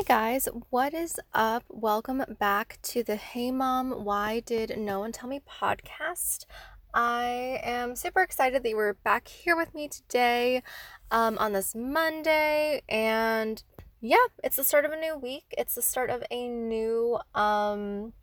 Hey 0.00 0.06
guys, 0.06 0.48
what 0.70 0.94
is 0.94 1.20
up? 1.34 1.62
Welcome 1.68 2.24
back 2.38 2.78
to 2.84 3.02
the 3.02 3.16
Hey 3.16 3.50
Mom, 3.50 4.06
Why 4.06 4.40
Did 4.40 4.78
No 4.78 5.00
One 5.00 5.12
Tell 5.12 5.28
Me 5.28 5.40
podcast. 5.46 6.46
I 6.94 7.60
am 7.62 7.94
super 7.96 8.22
excited 8.22 8.62
that 8.62 8.68
you 8.70 8.76
were 8.76 8.96
back 9.04 9.28
here 9.28 9.54
with 9.54 9.74
me 9.74 9.88
today 9.88 10.62
um, 11.10 11.36
on 11.36 11.52
this 11.52 11.74
Monday. 11.74 12.80
And 12.88 13.62
yeah, 14.00 14.24
it's 14.42 14.56
the 14.56 14.64
start 14.64 14.86
of 14.86 14.92
a 14.92 14.96
new 14.98 15.18
week. 15.18 15.54
It's 15.58 15.74
the 15.74 15.82
start 15.82 16.08
of 16.08 16.24
a 16.30 16.48
new, 16.48 17.18
um, 17.34 18.14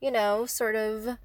you 0.00 0.12
know, 0.12 0.46
sort 0.46 0.76
of 0.76 1.18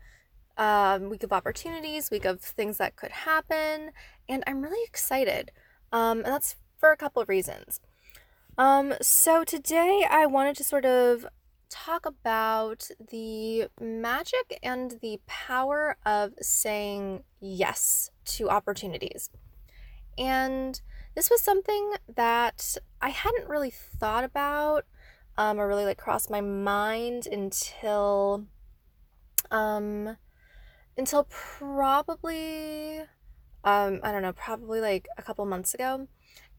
um, 0.57 1.11
week 1.11 1.21
of 1.21 1.31
opportunities, 1.31 2.09
week 2.09 2.25
of 2.25 2.41
things 2.41 2.77
that 2.77 2.95
could 2.95 3.11
happen. 3.11 3.91
And 4.27 4.43
I'm 4.47 4.63
really 4.63 4.83
excited. 4.85 5.51
Um, 5.91 6.21
and 6.21 6.33
that's 6.33 6.55
for 6.79 6.91
a 6.91 6.97
couple 6.97 7.21
of 7.21 7.29
reasons. 7.29 7.79
Um, 8.59 8.93
so 9.01 9.45
today 9.45 10.05
I 10.09 10.25
wanted 10.25 10.57
to 10.57 10.65
sort 10.65 10.83
of 10.83 11.25
talk 11.69 12.05
about 12.05 12.89
the 13.09 13.69
magic 13.79 14.59
and 14.61 14.99
the 15.01 15.21
power 15.27 15.95
of 16.05 16.33
saying 16.41 17.23
yes 17.39 18.11
to 18.25 18.49
opportunities. 18.49 19.29
And 20.17 20.81
this 21.15 21.29
was 21.29 21.39
something 21.39 21.93
that 22.13 22.75
I 22.99 23.11
hadn't 23.11 23.47
really 23.47 23.69
thought 23.69 24.25
about 24.25 24.83
um, 25.37 25.57
or 25.57 25.65
really 25.65 25.85
like 25.85 25.97
crossed 25.97 26.29
my 26.29 26.41
mind 26.41 27.27
until 27.31 28.43
um 29.51 30.17
until 30.97 31.23
probably 31.29 32.99
um 33.63 34.01
I 34.03 34.11
don't 34.11 34.21
know, 34.21 34.33
probably 34.33 34.81
like 34.81 35.07
a 35.17 35.21
couple 35.21 35.45
months 35.45 35.73
ago. 35.73 36.09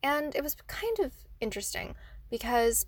And 0.02 0.34
it 0.34 0.42
was 0.42 0.56
kind 0.66 0.98
of 1.00 1.12
interesting 1.40 1.94
because 2.30 2.86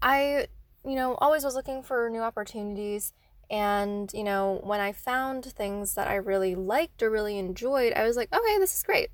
I, 0.00 0.46
you 0.84 0.94
know, 0.94 1.14
always 1.16 1.44
was 1.44 1.54
looking 1.54 1.82
for 1.82 2.10
new 2.10 2.20
opportunities. 2.20 3.12
And, 3.50 4.10
you 4.14 4.24
know, 4.24 4.60
when 4.62 4.80
I 4.80 4.92
found 4.92 5.44
things 5.44 5.94
that 5.94 6.08
I 6.08 6.14
really 6.14 6.54
liked 6.54 7.02
or 7.02 7.10
really 7.10 7.38
enjoyed, 7.38 7.92
I 7.92 8.04
was 8.04 8.16
like, 8.16 8.32
okay, 8.32 8.58
this 8.58 8.74
is 8.74 8.82
great. 8.82 9.10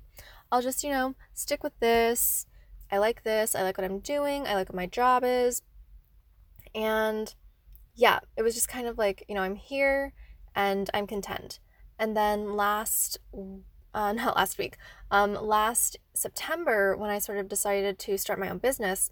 I'll 0.51 0.61
just, 0.61 0.83
you 0.83 0.89
know, 0.89 1.15
stick 1.33 1.63
with 1.63 1.77
this. 1.79 2.45
I 2.91 2.97
like 2.97 3.23
this. 3.23 3.53
I 3.53 3.63
like 3.63 3.77
what 3.77 3.85
I'm 3.85 3.99
doing. 3.99 4.47
I 4.47 4.55
like 4.55 4.69
what 4.69 4.75
my 4.75 4.87
job 4.87 5.23
is. 5.23 5.61
And 6.73 7.33
yeah, 7.95 8.19
it 8.37 8.43
was 8.43 8.55
just 8.55 8.69
kind 8.69 8.87
of 8.87 8.97
like, 8.97 9.25
you 9.27 9.35
know, 9.35 9.41
I'm 9.41 9.55
here 9.55 10.13
and 10.55 10.89
I'm 10.93 11.05
content. 11.05 11.59
And 11.99 12.15
then 12.15 12.55
last 12.55 13.17
uh, 13.93 14.13
not 14.13 14.35
last 14.35 14.57
week, 14.57 14.77
um, 15.11 15.33
last 15.33 15.97
September, 16.13 16.95
when 16.95 17.09
I 17.09 17.19
sort 17.19 17.37
of 17.37 17.47
decided 17.47 17.99
to 17.99 18.17
start 18.17 18.39
my 18.39 18.49
own 18.49 18.57
business, 18.57 19.11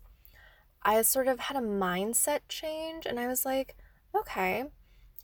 I 0.84 1.02
sort 1.02 1.28
of 1.28 1.40
had 1.40 1.58
a 1.58 1.66
mindset 1.66 2.42
change 2.48 3.06
and 3.06 3.20
I 3.20 3.28
was 3.28 3.46
like, 3.46 3.76
okay, 4.16 4.66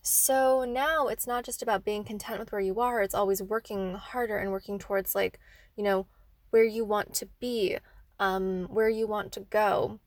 so 0.02 0.66
now 0.66 1.08
it's 1.08 1.26
not 1.26 1.46
just 1.46 1.62
about 1.62 1.86
being 1.86 2.04
content 2.04 2.40
with 2.40 2.52
where 2.52 2.62
you 2.62 2.80
are, 2.82 3.02
it's 3.02 3.16
always 3.16 3.42
working 3.42 3.94
harder 3.94 4.38
and 4.38 4.52
working 4.52 4.78
towards, 4.78 5.16
like, 5.16 5.40
you 5.78 5.84
know, 5.84 6.08
where 6.50 6.66
you 6.66 6.84
want 6.84 7.14
to 7.16 7.28
be, 7.40 7.78
um, 8.20 8.66
where 8.66 8.90
you 8.90 9.08
want 9.08 9.32
to 9.32 9.40
go. 9.40 10.00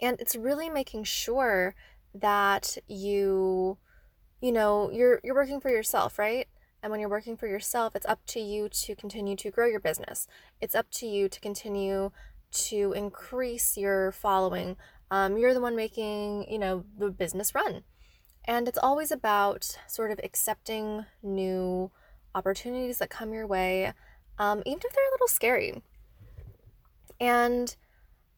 And 0.00 0.20
it's 0.20 0.34
really 0.34 0.68
making 0.68 1.04
sure 1.04 1.74
that 2.12 2.76
you, 2.88 3.78
you 4.40 4.52
know, 4.52 4.90
you're 4.90 5.20
you're 5.22 5.34
working 5.34 5.60
for 5.60 5.70
yourself, 5.70 6.18
right? 6.18 6.48
And 6.82 6.90
when 6.90 7.00
you're 7.00 7.08
working 7.08 7.36
for 7.36 7.46
yourself, 7.46 7.96
it's 7.96 8.06
up 8.06 8.20
to 8.28 8.40
you 8.40 8.68
to 8.68 8.94
continue 8.94 9.36
to 9.36 9.50
grow 9.50 9.66
your 9.66 9.80
business. 9.80 10.26
It's 10.60 10.74
up 10.74 10.90
to 10.92 11.06
you 11.06 11.28
to 11.28 11.40
continue 11.40 12.12
to 12.52 12.92
increase 12.92 13.76
your 13.76 14.12
following. 14.12 14.76
Um, 15.10 15.36
you're 15.36 15.54
the 15.54 15.60
one 15.60 15.76
making, 15.76 16.50
you 16.50 16.58
know, 16.58 16.84
the 16.98 17.10
business 17.10 17.54
run. 17.54 17.82
And 18.44 18.68
it's 18.68 18.78
always 18.80 19.10
about 19.10 19.76
sort 19.88 20.10
of 20.10 20.20
accepting 20.22 21.06
new 21.22 21.90
opportunities 22.34 22.98
that 22.98 23.10
come 23.10 23.32
your 23.32 23.46
way, 23.46 23.92
um, 24.38 24.62
even 24.64 24.80
if 24.84 24.94
they're 24.94 25.08
a 25.08 25.14
little 25.14 25.28
scary. 25.28 25.82
And 27.18 27.74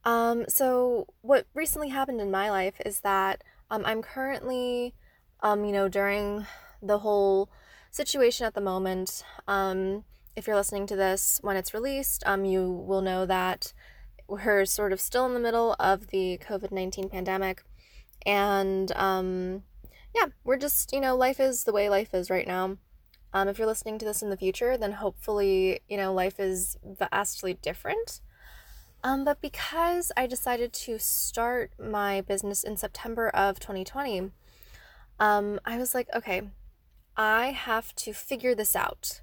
um, 0.05 0.45
so, 0.49 1.09
what 1.21 1.47
recently 1.53 1.89
happened 1.89 2.21
in 2.21 2.31
my 2.31 2.49
life 2.49 2.81
is 2.87 3.01
that 3.01 3.43
um, 3.71 3.83
I'm 3.85 4.01
currently, 4.01 4.95
um, 5.43 5.65
you 5.65 5.73
know, 5.73 5.89
during 5.89 6.47
the 6.81 6.99
whole 6.99 7.51
situation 7.99 8.47
at 8.47 8.55
the 8.55 8.61
moment. 8.61 9.25
Um, 9.49 10.05
if 10.37 10.47
you're 10.47 10.57
listening 10.57 10.87
to 10.87 10.97
this 10.97 11.41
when 11.43 11.57
it's 11.57 11.75
released, 11.75 12.23
um, 12.27 12.45
you 12.45 12.71
will 12.71 13.03
know 13.03 13.27
that 13.27 13.73
we're 14.29 14.65
sort 14.67 14.93
of 14.93 15.01
still 15.01 15.27
in 15.27 15.35
the 15.35 15.41
middle 15.41 15.75
of 15.81 16.07
the 16.07 16.39
COVID 16.39 16.71
19 16.71 17.09
pandemic. 17.09 17.65
And 18.25 18.93
um, 18.93 19.65
yeah, 20.15 20.27
we're 20.45 20.59
just, 20.59 20.93
you 20.93 21.01
know, 21.01 21.17
life 21.17 21.41
is 21.41 21.65
the 21.65 21.73
way 21.73 21.91
life 21.91 22.15
is 22.15 22.31
right 22.31 22.47
now. 22.47 22.77
Um, 23.35 23.49
if 23.49 23.59
you're 23.59 23.67
listening 23.67 23.99
to 23.99 24.05
this 24.05 24.23
in 24.23 24.31
the 24.31 24.37
future, 24.37 24.79
then 24.79 24.93
hopefully, 24.93 25.81
you 25.89 25.97
know, 25.97 26.15
life 26.15 26.39
is 26.39 26.79
vastly 26.85 27.55
different. 27.55 28.21
Um, 29.03 29.25
but 29.25 29.41
because 29.41 30.13
I 30.17 30.29
decided 30.29 30.73
to 30.73 31.01
start 31.01 31.73
my 31.81 32.21
business 32.21 32.63
in 32.63 32.77
September 32.77 33.29
of 33.31 33.59
2020, 33.59 34.31
um, 35.19 35.59
I 35.65 35.79
was 35.79 35.95
like, 35.95 36.09
okay, 36.15 36.43
I 37.19 37.51
have 37.51 37.95
to 37.97 38.13
figure 38.13 38.55
this 38.55 38.77
out. 38.77 39.21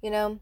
You 0.00 0.10
know, 0.10 0.40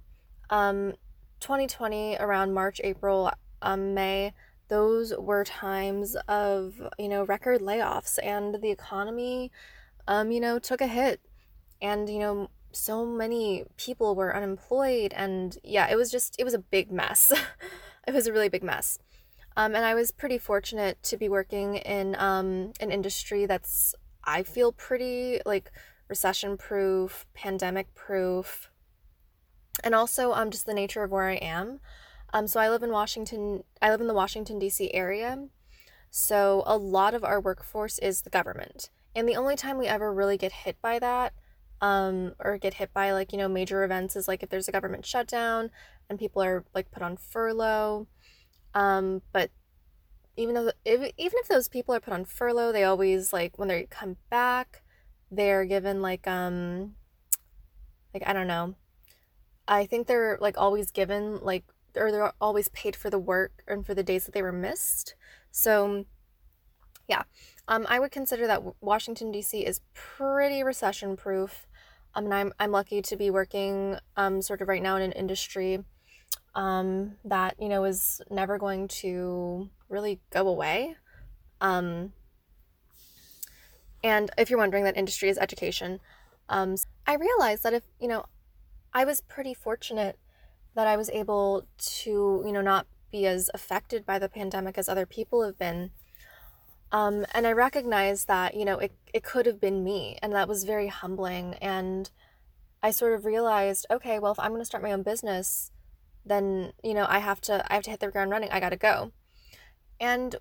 um, 0.50 0.92
2020 1.40 2.16
around 2.20 2.52
March, 2.52 2.80
April, 2.84 3.32
um, 3.62 3.94
May, 3.94 4.34
those 4.68 5.14
were 5.18 5.44
times 5.44 6.14
of, 6.28 6.74
you 6.98 7.08
know, 7.08 7.24
record 7.24 7.62
layoffs 7.62 8.18
and 8.22 8.60
the 8.62 8.70
economy, 8.70 9.50
um, 10.06 10.30
you 10.30 10.40
know, 10.40 10.58
took 10.58 10.82
a 10.82 10.86
hit. 10.86 11.20
And, 11.80 12.08
you 12.08 12.18
know, 12.18 12.50
so 12.72 13.06
many 13.06 13.64
people 13.78 14.14
were 14.14 14.36
unemployed. 14.36 15.14
And 15.16 15.56
yeah, 15.64 15.90
it 15.90 15.96
was 15.96 16.10
just, 16.10 16.36
it 16.38 16.44
was 16.44 16.54
a 16.54 16.58
big 16.58 16.92
mess. 16.92 17.32
it 18.06 18.12
was 18.12 18.26
a 18.26 18.32
really 18.32 18.48
big 18.50 18.62
mess. 18.62 18.98
Um, 19.56 19.74
and 19.74 19.84
I 19.84 19.94
was 19.94 20.10
pretty 20.10 20.38
fortunate 20.38 21.02
to 21.04 21.16
be 21.16 21.28
working 21.28 21.76
in 21.76 22.16
um, 22.16 22.72
an 22.80 22.90
industry 22.90 23.46
that's, 23.46 23.94
I 24.24 24.42
feel 24.42 24.72
pretty 24.72 25.40
like 25.46 25.70
recession 26.08 26.56
proof, 26.56 27.26
pandemic 27.34 27.94
proof, 27.94 28.70
and 29.82 29.94
also 29.94 30.32
um, 30.32 30.50
just 30.50 30.66
the 30.66 30.74
nature 30.74 31.02
of 31.02 31.10
where 31.10 31.28
I 31.28 31.36
am. 31.36 31.80
Um, 32.32 32.46
so 32.46 32.60
I 32.60 32.68
live 32.68 32.82
in 32.82 32.90
Washington, 32.90 33.64
I 33.80 33.90
live 33.90 34.00
in 34.00 34.06
the 34.06 34.14
Washington, 34.14 34.58
D.C. 34.58 34.92
area. 34.92 35.48
So 36.10 36.62
a 36.66 36.76
lot 36.76 37.14
of 37.14 37.24
our 37.24 37.40
workforce 37.40 37.98
is 37.98 38.22
the 38.22 38.30
government. 38.30 38.90
And 39.16 39.28
the 39.28 39.36
only 39.36 39.56
time 39.56 39.78
we 39.78 39.86
ever 39.86 40.12
really 40.12 40.36
get 40.36 40.52
hit 40.52 40.80
by 40.80 40.98
that, 41.00 41.32
um, 41.80 42.34
or 42.38 42.56
get 42.58 42.74
hit 42.74 42.92
by 42.92 43.12
like, 43.12 43.32
you 43.32 43.38
know, 43.38 43.48
major 43.48 43.84
events 43.84 44.16
is 44.16 44.28
like 44.28 44.42
if 44.42 44.48
there's 44.48 44.68
a 44.68 44.72
government 44.72 45.04
shutdown 45.04 45.70
and 46.08 46.18
people 46.18 46.42
are 46.42 46.64
like 46.74 46.90
put 46.90 47.02
on 47.02 47.16
furlough. 47.16 48.06
Um, 48.74 49.22
but 49.32 49.50
even 50.36 50.54
though, 50.54 50.72
if, 50.84 51.12
even 51.16 51.38
if 51.40 51.48
those 51.48 51.68
people 51.68 51.94
are 51.94 52.00
put 52.00 52.14
on 52.14 52.24
furlough, 52.24 52.72
they 52.72 52.84
always 52.84 53.32
like 53.32 53.58
when 53.58 53.68
they 53.68 53.86
come 53.90 54.16
back, 54.30 54.83
they're 55.34 55.64
given 55.64 56.02
like 56.02 56.26
um 56.26 56.94
like 58.12 58.22
I 58.26 58.32
don't 58.32 58.46
know. 58.46 58.74
I 59.66 59.86
think 59.86 60.06
they're 60.06 60.38
like 60.40 60.56
always 60.56 60.90
given 60.90 61.38
like 61.42 61.64
or 61.96 62.10
they're 62.10 62.32
always 62.40 62.68
paid 62.70 62.96
for 62.96 63.10
the 63.10 63.18
work 63.18 63.62
and 63.66 63.86
for 63.86 63.94
the 63.94 64.02
days 64.02 64.24
that 64.24 64.32
they 64.32 64.42
were 64.42 64.52
missed. 64.52 65.14
So 65.50 66.06
yeah. 67.08 67.22
Um 67.68 67.86
I 67.88 67.98
would 67.98 68.10
consider 68.10 68.46
that 68.46 68.62
Washington 68.80 69.32
DC 69.32 69.62
is 69.62 69.80
pretty 69.94 70.62
recession 70.62 71.16
proof. 71.16 71.66
Um, 72.14 72.26
and 72.26 72.34
I'm 72.34 72.52
I'm 72.58 72.70
lucky 72.70 73.02
to 73.02 73.16
be 73.16 73.30
working 73.30 73.98
um 74.16 74.42
sort 74.42 74.60
of 74.60 74.68
right 74.68 74.82
now 74.82 74.96
in 74.96 75.02
an 75.02 75.12
industry 75.12 75.84
um 76.54 77.16
that, 77.24 77.56
you 77.58 77.68
know, 77.68 77.84
is 77.84 78.22
never 78.30 78.58
going 78.58 78.88
to 78.88 79.70
really 79.88 80.20
go 80.30 80.46
away. 80.46 80.96
Um 81.60 82.12
and 84.04 84.30
if 84.36 84.50
you're 84.50 84.58
wondering, 84.58 84.84
that 84.84 84.98
industry 84.98 85.30
is 85.30 85.38
education. 85.38 85.98
Um, 86.50 86.76
I 87.06 87.14
realized 87.14 87.62
that 87.62 87.72
if, 87.72 87.84
you 87.98 88.06
know, 88.06 88.26
I 88.92 89.06
was 89.06 89.22
pretty 89.22 89.54
fortunate 89.54 90.18
that 90.76 90.86
I 90.86 90.96
was 90.96 91.08
able 91.08 91.66
to, 91.78 92.42
you 92.44 92.52
know, 92.52 92.60
not 92.60 92.86
be 93.10 93.26
as 93.26 93.50
affected 93.54 94.04
by 94.04 94.18
the 94.18 94.28
pandemic 94.28 94.76
as 94.76 94.90
other 94.90 95.06
people 95.06 95.42
have 95.42 95.58
been. 95.58 95.90
Um, 96.92 97.24
and 97.32 97.46
I 97.46 97.52
recognized 97.52 98.28
that, 98.28 98.54
you 98.54 98.66
know, 98.66 98.78
it, 98.78 98.92
it 99.14 99.24
could 99.24 99.46
have 99.46 99.58
been 99.58 99.82
me. 99.82 100.18
And 100.20 100.34
that 100.34 100.48
was 100.48 100.64
very 100.64 100.88
humbling. 100.88 101.54
And 101.54 102.10
I 102.82 102.90
sort 102.90 103.14
of 103.14 103.24
realized, 103.24 103.86
okay, 103.90 104.18
well, 104.18 104.32
if 104.32 104.38
I'm 104.38 104.50
going 104.50 104.60
to 104.60 104.66
start 104.66 104.82
my 104.82 104.92
own 104.92 105.02
business, 105.02 105.70
then, 106.26 106.72
you 106.82 106.92
know, 106.92 107.06
I 107.08 107.20
have 107.20 107.40
to, 107.42 107.64
I 107.70 107.74
have 107.74 107.84
to 107.84 107.90
hit 107.90 108.00
the 108.00 108.10
ground 108.10 108.30
running. 108.30 108.50
I 108.50 108.60
got 108.60 108.70
to 108.70 108.76
go. 108.76 109.12
And 109.98 110.36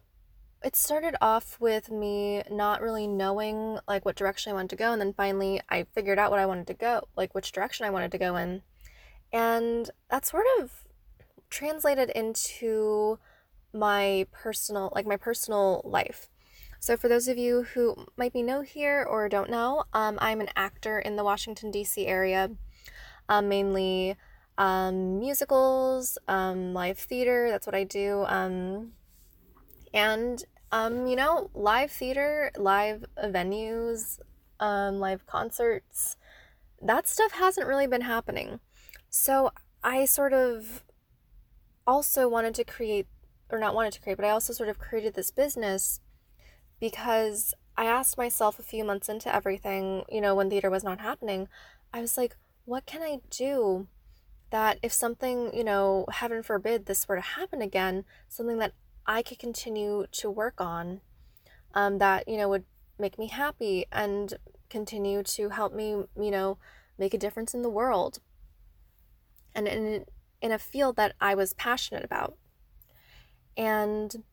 it 0.63 0.75
started 0.75 1.15
off 1.21 1.57
with 1.59 1.91
me 1.91 2.41
not 2.49 2.81
really 2.81 3.07
knowing 3.07 3.79
like 3.87 4.05
what 4.05 4.15
direction 4.15 4.51
I 4.51 4.53
wanted 4.53 4.69
to 4.71 4.75
go 4.77 4.91
and 4.91 5.01
then 5.01 5.13
finally 5.13 5.61
I 5.69 5.85
figured 5.93 6.17
out 6.17 6.31
what 6.31 6.39
I 6.39 6.45
wanted 6.45 6.67
to 6.67 6.73
go, 6.73 7.07
like 7.15 7.35
which 7.35 7.51
direction 7.51 7.85
I 7.85 7.89
wanted 7.89 8.11
to 8.11 8.17
go 8.17 8.35
in. 8.35 8.61
And 9.31 9.89
that 10.09 10.25
sort 10.25 10.45
of 10.59 10.71
translated 11.49 12.09
into 12.11 13.19
my 13.73 14.25
personal 14.31 14.91
like 14.95 15.05
my 15.05 15.17
personal 15.17 15.81
life. 15.83 16.29
So 16.79 16.97
for 16.97 17.07
those 17.07 17.27
of 17.27 17.37
you 17.37 17.63
who 17.73 18.07
might 18.17 18.33
be 18.33 18.43
new 18.43 18.61
here 18.61 19.05
or 19.09 19.29
don't 19.29 19.49
know, 19.49 19.85
um, 19.93 20.17
I'm 20.19 20.41
an 20.41 20.49
actor 20.55 20.99
in 20.99 21.15
the 21.15 21.23
Washington 21.23 21.71
D.C. 21.71 22.05
area, 22.05 22.51
um, 23.29 23.47
mainly 23.47 24.17
um, 24.57 25.17
musicals, 25.17 26.17
um, 26.27 26.73
live 26.73 26.97
theater. 26.97 27.49
That's 27.49 27.65
what 27.65 27.75
I 27.75 27.85
do. 27.85 28.25
Um, 28.27 28.91
and 29.93 30.43
um, 30.73 31.05
you 31.05 31.15
know, 31.15 31.51
live 31.53 31.91
theater, 31.91 32.51
live 32.57 33.05
venues, 33.23 34.17
um, 34.59 34.99
live 34.99 35.23
concerts, 35.27 36.17
that 36.81 37.07
stuff 37.07 37.33
hasn't 37.33 37.67
really 37.67 37.85
been 37.85 38.01
happening. 38.01 38.59
So 39.07 39.51
I 39.83 40.05
sort 40.05 40.33
of 40.33 40.83
also 41.85 42.27
wanted 42.27 42.55
to 42.55 42.63
create, 42.63 43.05
or 43.51 43.59
not 43.59 43.75
wanted 43.75 43.93
to 43.93 44.01
create, 44.01 44.15
but 44.15 44.25
I 44.25 44.31
also 44.31 44.51
sort 44.51 44.67
of 44.67 44.79
created 44.79 45.13
this 45.13 45.29
business 45.29 45.99
because 46.79 47.53
I 47.77 47.85
asked 47.85 48.17
myself 48.17 48.57
a 48.57 48.63
few 48.63 48.83
months 48.83 49.07
into 49.07 49.33
everything, 49.33 50.03
you 50.09 50.21
know, 50.21 50.33
when 50.33 50.49
theater 50.49 50.71
was 50.71 50.83
not 50.83 50.99
happening, 50.99 51.49
I 51.93 52.01
was 52.01 52.17
like, 52.17 52.35
what 52.65 52.87
can 52.87 53.03
I 53.03 53.19
do 53.29 53.85
that 54.49 54.79
if 54.81 54.91
something, 54.91 55.55
you 55.55 55.63
know, 55.63 56.07
heaven 56.11 56.41
forbid 56.41 56.87
this 56.87 57.07
were 57.07 57.17
to 57.17 57.21
happen 57.21 57.61
again, 57.61 58.05
something 58.27 58.57
that 58.57 58.73
I 59.05 59.21
could 59.21 59.39
continue 59.39 60.05
to 60.11 60.29
work 60.29 60.59
on 60.59 61.01
um, 61.73 61.97
that, 61.97 62.27
you 62.27 62.37
know, 62.37 62.49
would 62.49 62.65
make 62.99 63.17
me 63.17 63.27
happy 63.27 63.85
and 63.91 64.33
continue 64.69 65.23
to 65.23 65.49
help 65.49 65.73
me, 65.73 65.89
you 65.89 66.31
know, 66.31 66.57
make 66.97 67.13
a 67.13 67.17
difference 67.17 67.53
in 67.53 67.61
the 67.61 67.69
world 67.69 68.19
and 69.55 69.67
in, 69.67 70.05
in 70.41 70.51
a 70.51 70.59
field 70.59 70.95
that 70.95 71.15
I 71.19 71.35
was 71.35 71.53
passionate 71.53 72.03
about. 72.03 72.37
And 73.57 74.23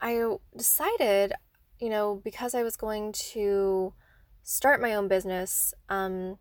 I 0.00 0.36
decided, 0.56 1.34
you 1.78 1.88
know, 1.88 2.20
because 2.22 2.54
I 2.54 2.62
was 2.62 2.76
going 2.76 3.12
to 3.12 3.92
start 4.42 4.80
my 4.80 4.94
own 4.94 5.08
business, 5.08 5.74
um, 5.88 6.38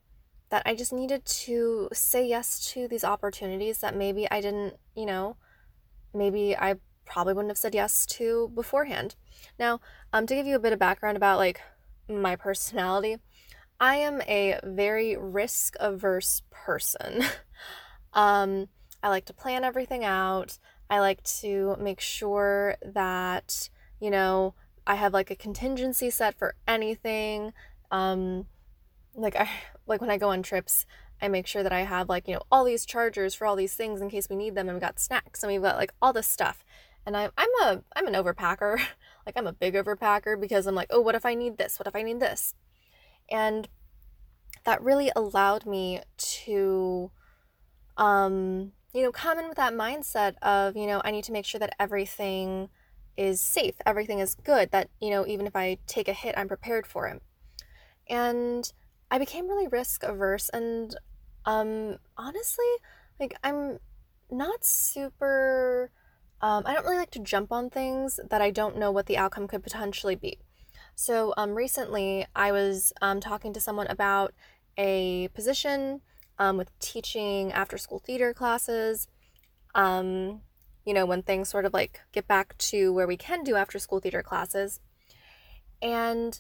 that 0.50 0.62
I 0.66 0.76
just 0.76 0.94
needed 0.94 1.26
to 1.26 1.90
say 1.92 2.26
yes 2.26 2.72
to 2.72 2.88
these 2.88 3.04
opportunities 3.04 3.80
that 3.80 3.96
maybe 3.96 4.30
I 4.30 4.42
didn't, 4.42 4.76
you 4.96 5.06
know, 5.06 5.38
maybe 6.14 6.56
I 6.56 6.76
probably 7.06 7.34
wouldn't 7.34 7.52
have 7.52 7.58
said 7.58 7.76
yes 7.76 8.06
to 8.06 8.52
beforehand. 8.54 9.16
Now, 9.60 9.80
um, 10.12 10.26
to 10.28 10.36
give 10.36 10.46
you 10.46 10.56
a 10.56 10.60
bit 10.60 10.74
of 10.74 10.80
background 10.80 11.18
about 11.18 11.38
like 11.38 11.62
my 12.10 12.36
personality, 12.36 13.18
I 13.80 13.98
am 13.98 14.22
a 14.22 14.60
very 14.64 15.18
risk 15.18 15.76
averse 15.80 16.42
person. 16.50 17.24
um, 18.14 18.68
I 19.04 19.10
like 19.10 19.26
to 19.26 19.34
plan 19.34 19.64
everything 19.64 20.04
out. 20.04 20.58
I 20.90 21.00
like 21.00 21.24
to 21.42 21.76
make 21.80 22.00
sure 22.00 22.76
that, 22.84 23.70
you 24.00 24.10
know, 24.10 24.56
I 24.88 24.96
have 24.96 25.14
like 25.14 25.32
a 25.32 25.36
contingency 25.36 26.10
set 26.10 26.38
for 26.38 26.56
anything. 26.68 27.54
Um, 27.92 28.46
like 29.16 29.36
I 29.36 29.50
like 29.88 30.02
when 30.02 30.10
I 30.10 30.18
go 30.18 30.30
on 30.30 30.44
trips, 30.44 30.86
I 31.22 31.28
make 31.28 31.48
sure 31.48 31.64
that 31.64 31.72
I 31.72 31.82
have 31.82 32.10
like, 32.10 32.28
you 32.28 32.36
know, 32.36 32.44
all 32.52 32.64
these 32.64 32.86
chargers 32.86 33.34
for 33.34 33.46
all 33.46 33.56
these 33.56 33.76
things 33.76 34.02
in 34.02 34.10
case 34.10 34.30
we 34.30 34.36
need 34.36 34.56
them 34.56 34.68
and 34.68 34.76
we've 34.76 34.82
got 34.82 35.00
snacks 35.00 35.44
and 35.44 35.52
we've 35.52 35.62
got 35.62 35.78
like 35.78 35.94
all 36.02 36.14
this 36.14 36.28
stuff. 36.28 36.65
And 37.06 37.16
I'm 37.16 37.32
I'm 37.38 37.50
a 37.62 37.84
I'm 37.96 38.08
an 38.08 38.14
overpacker. 38.14 38.80
like 39.26 39.36
I'm 39.36 39.48
a 39.48 39.54
big 39.54 39.76
overpacker 39.76 40.40
because 40.40 40.68
I'm 40.68 40.76
like, 40.76 40.88
"Oh, 40.90 41.02
what 41.02 41.16
if 41.16 41.26
I 41.26 41.36
need 41.36 41.58
this? 41.58 41.80
What 41.80 41.88
if 41.88 41.96
I 41.96 42.02
need 42.02 42.20
this?" 42.20 42.54
And 43.30 43.68
that 44.64 44.82
really 44.82 45.12
allowed 45.16 45.66
me 45.66 46.02
to 46.18 47.12
um 47.98 48.72
you 48.96 49.04
know, 49.04 49.12
come 49.12 49.38
in 49.38 49.50
with 49.50 49.58
that 49.58 49.74
mindset 49.74 50.36
of, 50.42 50.78
you 50.78 50.88
know, 50.88 51.02
I 51.04 51.12
need 51.12 51.26
to 51.26 51.34
make 51.34 51.44
sure 51.46 51.60
that 51.60 51.76
everything 51.78 52.70
is 53.18 53.42
safe, 53.42 53.76
everything 53.86 54.20
is 54.20 54.36
good, 54.36 54.72
that, 54.72 54.90
you 55.02 55.10
know, 55.10 55.28
even 55.28 55.48
if 55.48 55.54
I 55.54 55.80
take 55.86 56.08
a 56.08 56.14
hit, 56.14 56.34
I'm 56.38 56.48
prepared 56.48 56.88
for 56.88 57.06
it. 57.08 57.22
And 58.10 58.72
I 59.12 59.20
became 59.20 59.50
really 59.50 59.68
risk 59.68 60.04
averse 60.04 60.48
and 60.50 60.96
um 61.46 61.98
honestly, 62.18 62.66
like 63.20 63.36
I'm 63.44 63.80
not 64.32 64.64
super 64.66 65.92
um, 66.42 66.64
I 66.66 66.74
don't 66.74 66.84
really 66.84 66.98
like 66.98 67.12
to 67.12 67.20
jump 67.20 67.52
on 67.52 67.70
things 67.70 68.20
that 68.30 68.42
I 68.42 68.52
don't 68.52 68.78
know 68.78 68.92
what 68.92 69.06
the 69.06 69.18
outcome 69.18 69.48
could 69.48 69.64
potentially 69.64 70.16
be. 70.16 70.40
So 70.96 71.34
um, 71.38 71.56
recently, 71.56 72.26
I 72.36 72.52
was 72.52 72.94
um, 73.02 73.20
talking 73.20 73.54
to 73.54 73.60
someone 73.60 73.88
about 73.88 74.34
a 74.78 75.30
position 75.30 76.02
um, 76.40 76.58
with 76.58 76.78
teaching 76.80 77.52
after 77.52 77.78
school 77.78 78.00
theater 78.00 78.34
classes. 78.34 79.08
Um, 79.74 80.42
you 80.86 80.94
know, 80.94 81.06
when 81.06 81.24
things 81.24 81.50
sort 81.50 81.66
of 81.66 81.74
like 81.74 82.02
get 82.12 82.28
back 82.28 82.58
to 82.58 82.94
where 82.94 83.08
we 83.08 83.18
can 83.18 83.44
do 83.44 83.56
after 83.56 83.80
school 83.80 84.00
theater 84.00 84.22
classes. 84.22 84.80
And 85.82 86.40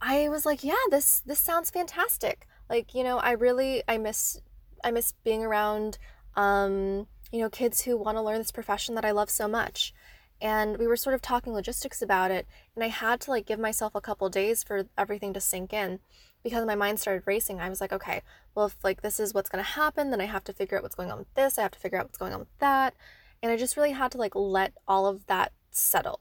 I 0.00 0.28
was 0.28 0.46
like, 0.46 0.64
yeah, 0.64 0.74
this 0.90 1.20
this 1.20 1.40
sounds 1.40 1.70
fantastic. 1.70 2.46
Like, 2.70 2.94
you 2.94 3.02
know, 3.02 3.18
I 3.18 3.32
really 3.32 3.82
I 3.88 3.98
miss 3.98 4.40
I 4.84 4.90
miss 4.90 5.12
being 5.24 5.44
around 5.44 5.98
um 6.34 7.06
you 7.32 7.40
know, 7.40 7.48
kids 7.48 7.82
who 7.82 7.96
want 7.96 8.16
to 8.18 8.22
learn 8.22 8.38
this 8.38 8.52
profession 8.52 8.94
that 8.94 9.04
I 9.04 9.10
love 9.10 9.30
so 9.30 9.48
much. 9.48 9.92
And 10.40 10.76
we 10.76 10.86
were 10.86 10.96
sort 10.96 11.14
of 11.14 11.22
talking 11.22 11.52
logistics 11.52 12.02
about 12.02 12.30
it, 12.30 12.46
and 12.74 12.84
I 12.84 12.88
had 12.88 13.20
to 13.22 13.30
like 13.30 13.46
give 13.46 13.60
myself 13.60 13.94
a 13.94 14.00
couple 14.00 14.28
days 14.28 14.62
for 14.64 14.86
everything 14.98 15.32
to 15.34 15.40
sink 15.40 15.72
in 15.72 16.00
because 16.42 16.66
my 16.66 16.74
mind 16.74 16.98
started 16.98 17.22
racing. 17.26 17.60
I 17.60 17.68
was 17.68 17.80
like, 17.80 17.92
okay, 17.92 18.22
well, 18.54 18.66
if 18.66 18.76
like 18.82 19.02
this 19.02 19.20
is 19.20 19.32
what's 19.32 19.48
going 19.48 19.64
to 19.64 19.70
happen, 19.70 20.10
then 20.10 20.20
I 20.20 20.24
have 20.24 20.42
to 20.44 20.52
figure 20.52 20.76
out 20.76 20.82
what's 20.82 20.96
going 20.96 21.12
on 21.12 21.18
with 21.18 21.32
this, 21.34 21.58
I 21.58 21.62
have 21.62 21.70
to 21.70 21.78
figure 21.78 21.98
out 21.98 22.06
what's 22.06 22.18
going 22.18 22.32
on 22.32 22.40
with 22.40 22.58
that. 22.58 22.94
And 23.40 23.52
I 23.52 23.56
just 23.56 23.76
really 23.76 23.92
had 23.92 24.10
to 24.12 24.18
like 24.18 24.34
let 24.34 24.72
all 24.86 25.06
of 25.06 25.26
that 25.26 25.52
settle. 25.70 26.20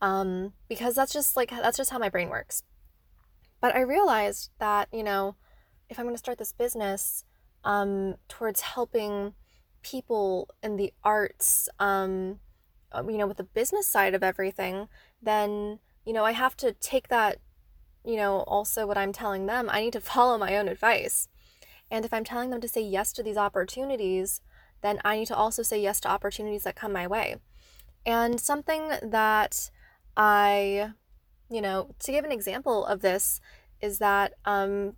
Um, 0.00 0.54
because 0.66 0.94
that's 0.94 1.12
just 1.12 1.36
like 1.36 1.50
that's 1.50 1.76
just 1.76 1.90
how 1.90 1.98
my 1.98 2.08
brain 2.08 2.30
works. 2.30 2.62
But 3.60 3.76
I 3.76 3.80
realized 3.80 4.50
that, 4.58 4.88
you 4.90 5.04
know, 5.04 5.36
if 5.90 5.98
I'm 5.98 6.06
going 6.06 6.14
to 6.14 6.18
start 6.18 6.38
this 6.38 6.52
business 6.52 7.24
um, 7.62 8.14
towards 8.28 8.62
helping 8.62 9.34
people 9.82 10.48
in 10.62 10.76
the 10.76 10.92
arts, 11.04 11.68
um, 11.78 12.40
uh, 12.92 13.02
you 13.08 13.18
know, 13.18 13.26
with 13.26 13.36
the 13.36 13.44
business 13.44 13.86
side 13.86 14.14
of 14.14 14.22
everything, 14.22 14.88
then, 15.22 15.78
you 16.04 16.12
know, 16.12 16.24
I 16.24 16.32
have 16.32 16.56
to 16.58 16.72
take 16.72 17.08
that, 17.08 17.38
you 18.04 18.16
know, 18.16 18.40
also 18.40 18.86
what 18.86 18.98
I'm 18.98 19.12
telling 19.12 19.46
them, 19.46 19.68
I 19.70 19.80
need 19.80 19.92
to 19.94 20.00
follow 20.12 20.38
my 20.38 20.56
own 20.56 20.68
advice. 20.68 21.28
And 21.90 22.04
if 22.04 22.12
I'm 22.12 22.24
telling 22.24 22.50
them 22.50 22.60
to 22.60 22.68
say 22.68 22.80
yes 22.80 23.12
to 23.14 23.22
these 23.22 23.36
opportunities, 23.36 24.40
then 24.82 25.00
I 25.04 25.18
need 25.18 25.26
to 25.26 25.36
also 25.36 25.62
say 25.62 25.80
yes 25.80 26.00
to 26.00 26.08
opportunities 26.08 26.62
that 26.62 26.76
come 26.76 26.92
my 26.92 27.06
way. 27.06 27.36
And 28.06 28.40
something 28.40 28.92
that 29.02 29.70
I, 30.16 30.92
you 31.50 31.60
know, 31.60 31.90
to 31.98 32.12
give 32.12 32.24
an 32.24 32.32
example 32.32 32.84
of 32.86 33.00
this 33.00 33.40
is 33.80 33.98
that 33.98 34.34
um, 34.44 34.94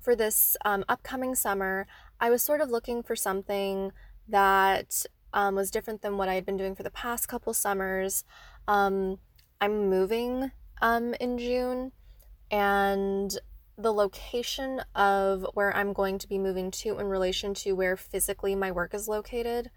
for 0.00 0.16
this 0.16 0.56
um, 0.64 0.84
upcoming 0.88 1.34
summer, 1.34 1.86
I 2.20 2.30
was 2.30 2.42
sort 2.42 2.60
of 2.60 2.70
looking 2.70 3.02
for 3.02 3.14
something 3.14 3.92
that 4.30 5.04
um, 5.32 5.54
was 5.54 5.70
different 5.70 6.02
than 6.02 6.16
what 6.16 6.28
I 6.28 6.34
had 6.34 6.44
been 6.44 6.56
doing 6.56 6.74
for 6.74 6.82
the 6.82 6.90
past 6.90 7.28
couple 7.28 7.54
summers. 7.54 8.24
Um, 8.66 9.18
I'm 9.60 9.88
moving 9.88 10.50
um, 10.80 11.14
in 11.20 11.38
June, 11.38 11.92
and 12.50 13.36
the 13.76 13.92
location 13.92 14.82
of 14.94 15.46
where 15.54 15.74
I'm 15.74 15.92
going 15.92 16.18
to 16.18 16.28
be 16.28 16.38
moving 16.38 16.70
to 16.72 16.98
in 16.98 17.06
relation 17.06 17.54
to 17.54 17.72
where 17.72 17.96
physically 17.96 18.54
my 18.54 18.70
work 18.70 18.94
is 18.94 19.08
located, 19.08 19.70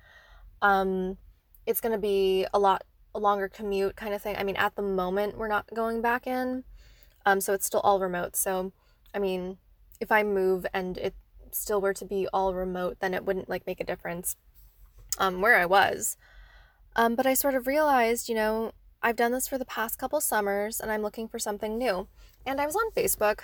um, 0.62 1.17
it's 1.65 1.81
going 1.81 1.93
to 1.93 2.00
be 2.00 2.45
a 2.53 2.60
lot 2.60 2.83
a 3.15 3.19
longer 3.19 3.48
commute 3.48 3.95
kind 3.95 4.13
of 4.13 4.22
thing. 4.24 4.36
I 4.38 4.43
mean, 4.43 4.55
at 4.55 4.75
the 4.75 4.81
moment, 4.81 5.38
we're 5.38 5.48
not 5.48 5.67
going 5.74 6.01
back 6.01 6.25
in, 6.25 6.63
um, 7.25 7.39
so 7.41 7.53
it's 7.53 7.65
still 7.65 7.81
all 7.81 8.00
remote. 8.00 8.36
So, 8.36 8.74
I 9.13 9.19
mean, 9.19 9.57
if 10.00 10.12
I 10.12 10.24
move 10.24 10.65
and 10.74 10.98
it 10.98 11.13
still 11.55 11.81
were 11.81 11.93
to 11.93 12.05
be 12.05 12.27
all 12.33 12.53
remote, 12.53 12.98
then 13.00 13.13
it 13.13 13.25
wouldn't 13.25 13.50
like 13.50 13.67
make 13.67 13.79
a 13.79 13.86
difference 13.86 14.36
um, 15.17 15.41
where 15.41 15.57
I 15.57 15.65
was. 15.65 16.17
Um, 16.95 17.15
but 17.15 17.25
I 17.25 17.33
sort 17.33 17.55
of 17.55 17.67
realized, 17.67 18.29
you 18.29 18.36
know, 18.36 18.74
I've 19.01 19.15
done 19.15 19.31
this 19.31 19.48
for 19.48 19.57
the 19.57 19.65
past 19.65 19.98
couple 19.98 20.22
summers 20.22 20.79
and 20.79 20.91
I'm 20.91 21.01
looking 21.01 21.27
for 21.27 21.39
something 21.39 21.77
new. 21.77 22.07
And 22.45 22.62
I 22.62 22.65
was 22.65 22.75
on 22.75 22.91
Facebook 22.91 23.39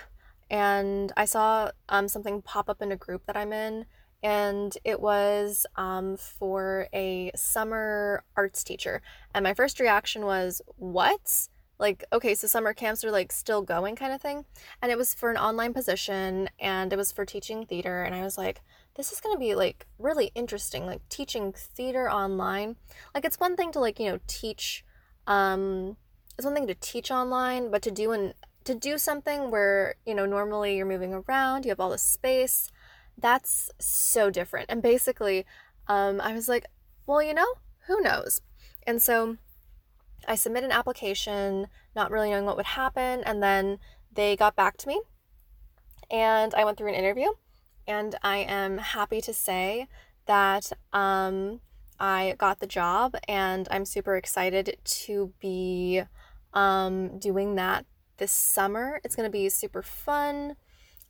and 0.50 1.12
I 1.16 1.26
saw 1.26 1.72
um, 1.90 2.08
something 2.08 2.42
pop 2.42 2.70
up 2.70 2.82
in 2.82 2.92
a 2.92 2.98
group 2.98 3.26
that 3.28 3.38
I'm 3.38 3.54
in, 3.54 3.86
and 4.24 4.76
it 4.84 5.00
was 5.00 5.66
um, 5.76 6.18
for 6.18 6.88
a 6.94 7.32
summer 7.36 8.24
arts 8.36 8.64
teacher. 8.64 9.02
And 9.34 9.44
my 9.44 9.54
first 9.54 9.80
reaction 9.80 10.26
was, 10.26 10.62
What? 10.78 11.48
Like 11.80 12.04
okay 12.12 12.36
so 12.36 12.46
summer 12.46 12.74
camps 12.74 13.04
are 13.04 13.12
like 13.12 13.32
still 13.32 13.62
going 13.62 13.96
kind 13.96 14.14
of 14.14 14.22
thing 14.22 14.46
and 14.82 14.92
it 14.92 14.98
was 14.98 15.14
for 15.14 15.32
an 15.32 15.38
online 15.38 15.74
position 15.74 16.50
and 16.60 16.92
it 16.92 16.98
was 16.98 17.12
for 17.12 17.26
teaching 17.26 17.66
theater 17.66 18.04
and 18.04 18.14
i 18.14 18.22
was 18.22 18.38
like 18.38 18.62
this 19.00 19.14
is 19.14 19.22
going 19.22 19.34
to 19.34 19.40
be 19.40 19.56
like 19.56 19.88
really 19.98 20.30
interesting 20.36 20.86
like 20.86 21.00
teaching 21.08 21.54
theater 21.54 22.12
online. 22.12 22.76
Like 23.16 23.24
it's 23.24 23.40
one 23.40 23.56
thing 23.56 23.72
to 23.72 23.80
like 23.80 23.98
you 23.98 24.12
know 24.12 24.20
teach 24.28 24.84
um 25.26 25.96
it's 26.38 26.44
one 26.46 26.54
thing 26.54 26.68
to 26.68 26.76
teach 26.76 27.10
online 27.10 27.72
but 27.72 27.82
to 27.84 27.92
do 27.92 28.12
and 28.12 28.34
to 28.66 28.76
do 28.76 28.98
something 28.98 29.52
where 29.52 29.96
you 30.06 30.14
know 30.14 30.26
normally 30.26 30.76
you're 30.76 30.86
moving 30.86 31.14
around 31.14 31.64
you 31.64 31.70
have 31.70 31.80
all 31.80 31.92
this 31.92 32.04
space 32.04 32.70
that's 33.18 33.72
so 33.80 34.30
different. 34.30 34.66
And 34.70 34.82
basically 34.82 35.46
um 35.88 36.20
i 36.20 36.34
was 36.34 36.50
like 36.50 36.66
well 37.08 37.24
you 37.24 37.34
know 37.34 37.54
who 37.88 38.02
knows? 38.02 38.42
And 38.86 39.02
so 39.02 39.38
I 40.28 40.36
submit 40.36 40.64
an 40.64 40.72
application, 40.72 41.68
not 41.96 42.12
really 42.12 42.30
knowing 42.30 42.46
what 42.46 42.58
would 42.58 42.66
happen, 42.66 43.24
and 43.26 43.42
then 43.42 43.80
they 44.14 44.36
got 44.36 44.56
back 44.56 44.78
to 44.78 44.88
me 44.88 45.02
and 46.12 46.54
I 46.54 46.66
went 46.66 46.78
through 46.78 46.90
an 46.90 46.96
interview 46.96 47.30
and 47.88 48.16
I 48.24 48.38
am 48.38 48.78
happy 48.78 49.22
to 49.22 49.34
say 49.34 49.88
that 50.26 50.72
um, 50.94 51.60
I 52.00 52.36
got 52.38 52.60
the 52.60 52.68
job 52.68 53.16
and 53.28 53.68
I'm 53.72 53.86
super 53.86 54.16
excited 54.16 54.78
to 54.84 55.34
be 55.40 56.04
um, 56.54 57.20
doing 57.20 57.56
that 57.56 57.86
this 58.18 58.32
summer. 58.32 59.00
It's 59.04 59.16
going 59.16 59.28
to 59.28 59.32
be 59.32 59.50
super 59.50 59.82
fun. 59.82 60.56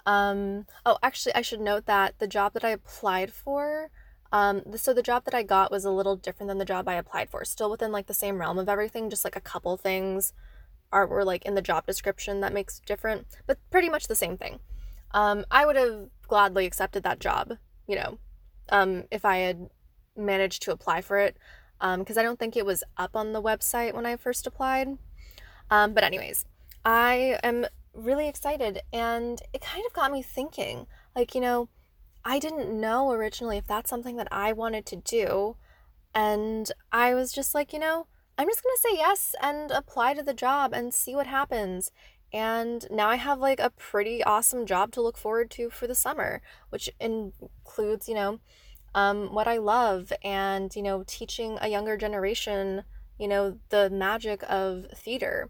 Um, 0.05 0.65
oh, 0.85 0.97
actually, 1.03 1.35
I 1.35 1.41
should 1.41 1.61
note 1.61 1.85
that 1.85 2.19
the 2.19 2.27
job 2.27 2.53
that 2.53 2.63
I 2.63 2.69
applied 2.69 3.31
for, 3.31 3.91
um, 4.31 4.61
so 4.75 4.93
the 4.93 5.01
job 5.01 5.25
that 5.25 5.33
I 5.33 5.43
got 5.43 5.71
was 5.71 5.85
a 5.85 5.91
little 5.91 6.15
different 6.15 6.49
than 6.49 6.57
the 6.57 6.65
job 6.65 6.87
I 6.87 6.95
applied 6.95 7.29
for. 7.29 7.43
Still 7.45 7.71
within 7.71 7.91
like 7.91 8.07
the 8.07 8.13
same 8.13 8.37
realm 8.37 8.59
of 8.59 8.69
everything, 8.69 9.09
just 9.09 9.23
like 9.23 9.35
a 9.35 9.41
couple 9.41 9.75
things 9.77 10.33
are 10.91 11.07
were 11.07 11.23
like 11.23 11.45
in 11.45 11.55
the 11.55 11.61
job 11.61 11.85
description 11.85 12.41
that 12.41 12.53
makes 12.53 12.79
different, 12.79 13.27
but 13.47 13.57
pretty 13.69 13.89
much 13.89 14.07
the 14.07 14.15
same 14.15 14.37
thing. 14.37 14.59
Um, 15.11 15.45
I 15.49 15.65
would 15.65 15.75
have 15.75 16.09
gladly 16.27 16.65
accepted 16.65 17.03
that 17.03 17.19
job, 17.19 17.53
you 17.87 17.95
know, 17.95 18.19
um, 18.69 19.03
if 19.11 19.25
I 19.25 19.37
had 19.37 19.69
managed 20.15 20.61
to 20.63 20.71
apply 20.71 21.01
for 21.01 21.17
it, 21.17 21.37
because 21.79 22.17
um, 22.17 22.19
I 22.19 22.23
don't 22.23 22.37
think 22.37 22.55
it 22.55 22.65
was 22.65 22.83
up 22.97 23.15
on 23.15 23.33
the 23.33 23.41
website 23.41 23.93
when 23.93 24.05
I 24.05 24.15
first 24.15 24.45
applied. 24.45 24.97
Um, 25.71 25.93
but 25.93 26.03
anyways, 26.03 26.45
I 26.85 27.39
am 27.43 27.65
really 27.93 28.27
excited, 28.27 28.81
and 28.93 29.41
it 29.53 29.61
kind 29.61 29.83
of 29.85 29.93
got 29.93 30.11
me 30.11 30.21
thinking, 30.21 30.87
like 31.15 31.33
you 31.33 31.41
know, 31.41 31.69
I 32.25 32.39
didn't 32.39 32.79
know 32.79 33.11
originally 33.11 33.57
if 33.57 33.67
that's 33.67 33.89
something 33.89 34.17
that 34.17 34.27
I 34.31 34.53
wanted 34.53 34.85
to 34.87 34.95
do, 34.95 35.55
and 36.13 36.71
I 36.91 37.13
was 37.13 37.31
just 37.31 37.53
like, 37.55 37.73
you 37.73 37.79
know, 37.79 38.07
I'm 38.37 38.47
just 38.47 38.63
gonna 38.63 38.77
say 38.77 38.97
yes 38.97 39.35
and 39.41 39.71
apply 39.71 40.13
to 40.13 40.23
the 40.23 40.33
job 40.33 40.73
and 40.73 40.93
see 40.93 41.15
what 41.15 41.27
happens. 41.27 41.91
And 42.31 42.85
now 42.91 43.09
I 43.09 43.15
have 43.15 43.39
like 43.39 43.59
a 43.59 43.71
pretty 43.71 44.23
awesome 44.23 44.65
job 44.65 44.91
to 44.93 45.01
look 45.01 45.17
forward 45.17 45.49
to 45.51 45.69
for 45.69 45.87
the 45.87 45.95
summer, 45.95 46.41
which 46.69 46.89
includes, 46.99 48.07
you 48.07 48.15
know, 48.15 48.39
um, 48.93 49.33
what 49.33 49.47
I 49.47 49.57
love 49.57 50.13
and, 50.23 50.75
you 50.75 50.81
know, 50.81 51.03
teaching 51.05 51.57
a 51.61 51.67
younger 51.67 51.97
generation, 51.97 52.83
you 53.17 53.27
know, 53.27 53.57
the 53.69 53.89
magic 53.89 54.43
of 54.47 54.87
theater. 54.95 55.49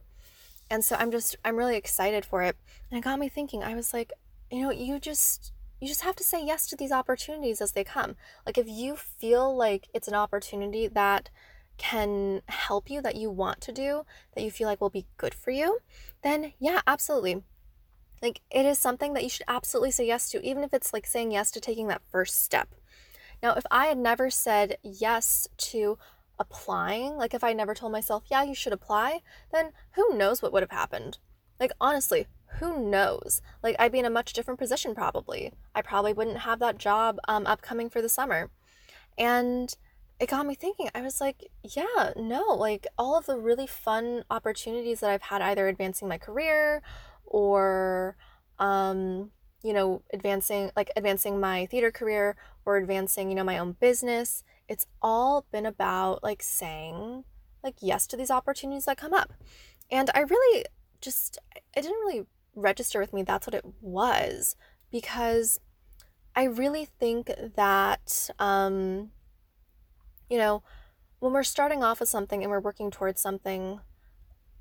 And 0.69 0.83
so 0.83 0.95
I'm 0.97 1.11
just, 1.11 1.35
I'm 1.43 1.57
really 1.57 1.75
excited 1.75 2.25
for 2.25 2.43
it. 2.43 2.55
And 2.89 2.97
it 2.97 3.03
got 3.03 3.19
me 3.19 3.27
thinking, 3.29 3.63
I 3.63 3.75
was 3.75 3.93
like, 3.93 4.13
you 4.51 4.61
know, 4.61 4.71
you 4.71 4.99
just, 4.99 5.51
you 5.79 5.87
just 5.87 6.01
have 6.01 6.15
to 6.17 6.23
say 6.23 6.43
yes 6.43 6.67
to 6.67 6.75
these 6.75 6.91
opportunities 6.91 7.61
as 7.61 7.71
they 7.71 7.83
come. 7.83 8.15
Like 8.45 8.57
if 8.57 8.67
you 8.67 8.95
feel 8.95 9.55
like 9.55 9.87
it's 9.93 10.07
an 10.07 10.13
opportunity 10.15 10.87
that 10.87 11.29
can 11.77 12.41
help 12.47 12.89
you, 12.89 13.01
that 13.01 13.15
you 13.15 13.29
want 13.29 13.61
to 13.61 13.71
do, 13.71 14.05
that 14.35 14.43
you 14.43 14.51
feel 14.51 14.67
like 14.67 14.81
will 14.81 14.89
be 14.89 15.07
good 15.17 15.33
for 15.33 15.51
you, 15.51 15.79
then 16.21 16.53
yeah, 16.59 16.81
absolutely. 16.85 17.43
Like 18.21 18.41
it 18.51 18.65
is 18.65 18.77
something 18.77 19.13
that 19.13 19.23
you 19.23 19.29
should 19.29 19.45
absolutely 19.47 19.91
say 19.91 20.05
yes 20.05 20.29
to, 20.31 20.45
even 20.45 20.63
if 20.63 20.73
it's 20.73 20.93
like 20.93 21.07
saying 21.07 21.31
yes 21.31 21.51
to 21.51 21.61
taking 21.61 21.87
that 21.87 22.01
first 22.11 22.43
step. 22.43 22.69
Now, 23.41 23.53
if 23.53 23.63
I 23.71 23.85
had 23.85 23.97
never 23.97 24.29
said 24.29 24.77
yes 24.83 25.47
to 25.57 25.97
applying, 26.37 27.15
like 27.15 27.33
if 27.33 27.43
I 27.43 27.53
never 27.53 27.73
told 27.73 27.93
myself, 27.93 28.23
yeah, 28.29 28.43
you 28.43 28.53
should 28.53 28.73
apply, 28.73 29.21
then 29.53 29.71
who 29.91 30.17
knows 30.17 30.41
what 30.41 30.51
would 30.51 30.63
have 30.63 30.71
happened? 30.71 31.19
Like, 31.59 31.71
honestly, 31.79 32.27
who 32.59 32.83
knows? 32.89 33.41
Like, 33.63 33.75
I'd 33.79 33.91
be 33.91 33.99
in 33.99 34.05
a 34.05 34.09
much 34.09 34.33
different 34.33 34.59
position 34.59 34.95
probably. 34.95 35.53
I 35.73 35.81
probably 35.81 36.13
wouldn't 36.13 36.39
have 36.39 36.59
that 36.59 36.77
job 36.77 37.19
um, 37.27 37.45
upcoming 37.45 37.89
for 37.89 38.01
the 38.01 38.09
summer. 38.09 38.49
And 39.17 39.75
it 40.19 40.29
got 40.29 40.45
me 40.45 40.55
thinking. 40.55 40.89
I 40.93 41.01
was 41.01 41.21
like, 41.21 41.49
yeah, 41.63 42.13
no, 42.15 42.41
like 42.53 42.87
all 42.97 43.17
of 43.17 43.25
the 43.25 43.37
really 43.37 43.67
fun 43.67 44.23
opportunities 44.29 44.99
that 44.99 45.09
I've 45.09 45.23
had 45.23 45.41
either 45.41 45.67
advancing 45.67 46.07
my 46.07 46.17
career 46.17 46.81
or 47.25 48.17
um, 48.59 49.31
you 49.63 49.73
know, 49.73 50.01
advancing 50.13 50.71
like 50.75 50.91
advancing 50.95 51.39
my 51.39 51.65
theater 51.65 51.91
career 51.91 52.35
or 52.65 52.77
advancing, 52.77 53.29
you 53.29 53.35
know, 53.35 53.43
my 53.43 53.57
own 53.57 53.73
business. 53.79 54.43
It's 54.67 54.85
all 55.01 55.45
been 55.51 55.65
about 55.65 56.23
like 56.23 56.43
saying 56.43 57.23
like 57.63 57.75
yes 57.81 58.07
to 58.07 58.17
these 58.17 58.31
opportunities 58.31 58.85
that 58.85 58.97
come 58.97 59.13
up. 59.13 59.33
And 59.91 60.09
I 60.13 60.21
really 60.21 60.65
just 61.01 61.39
I 61.75 61.81
didn't 61.81 61.99
really 61.99 62.25
register 62.59 62.99
with 62.99 63.13
me 63.13 63.23
that's 63.23 63.47
what 63.47 63.53
it 63.53 63.65
was 63.81 64.55
because 64.91 65.59
I 66.35 66.43
really 66.43 66.85
think 66.85 67.31
that 67.55 68.29
um 68.39 69.11
you 70.29 70.37
know, 70.37 70.63
when 71.19 71.33
we're 71.33 71.43
starting 71.43 71.83
off 71.83 71.99
with 71.99 72.09
something 72.09 72.43
and 72.43 72.51
we're 72.51 72.59
working 72.59 72.91
towards 72.91 73.19
something, 73.19 73.79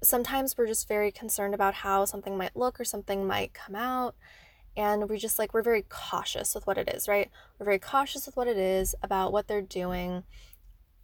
sometimes 0.02 0.56
we're 0.56 0.66
just 0.66 0.88
very 0.88 1.12
concerned 1.12 1.54
about 1.54 1.74
how 1.74 2.04
something 2.04 2.36
might 2.36 2.56
look 2.56 2.80
or 2.80 2.84
something 2.84 3.26
might 3.26 3.54
come 3.54 3.76
out. 3.76 4.16
And 4.76 5.08
we 5.08 5.18
just 5.18 5.38
like, 5.38 5.52
we're 5.52 5.62
very 5.62 5.84
cautious 5.88 6.54
with 6.54 6.66
what 6.66 6.78
it 6.78 6.92
is, 6.92 7.08
right? 7.08 7.30
We're 7.58 7.66
very 7.66 7.78
cautious 7.78 8.26
with 8.26 8.36
what 8.36 8.48
it 8.48 8.56
is, 8.56 8.94
about 9.02 9.32
what 9.32 9.48
they're 9.48 9.60
doing. 9.60 10.24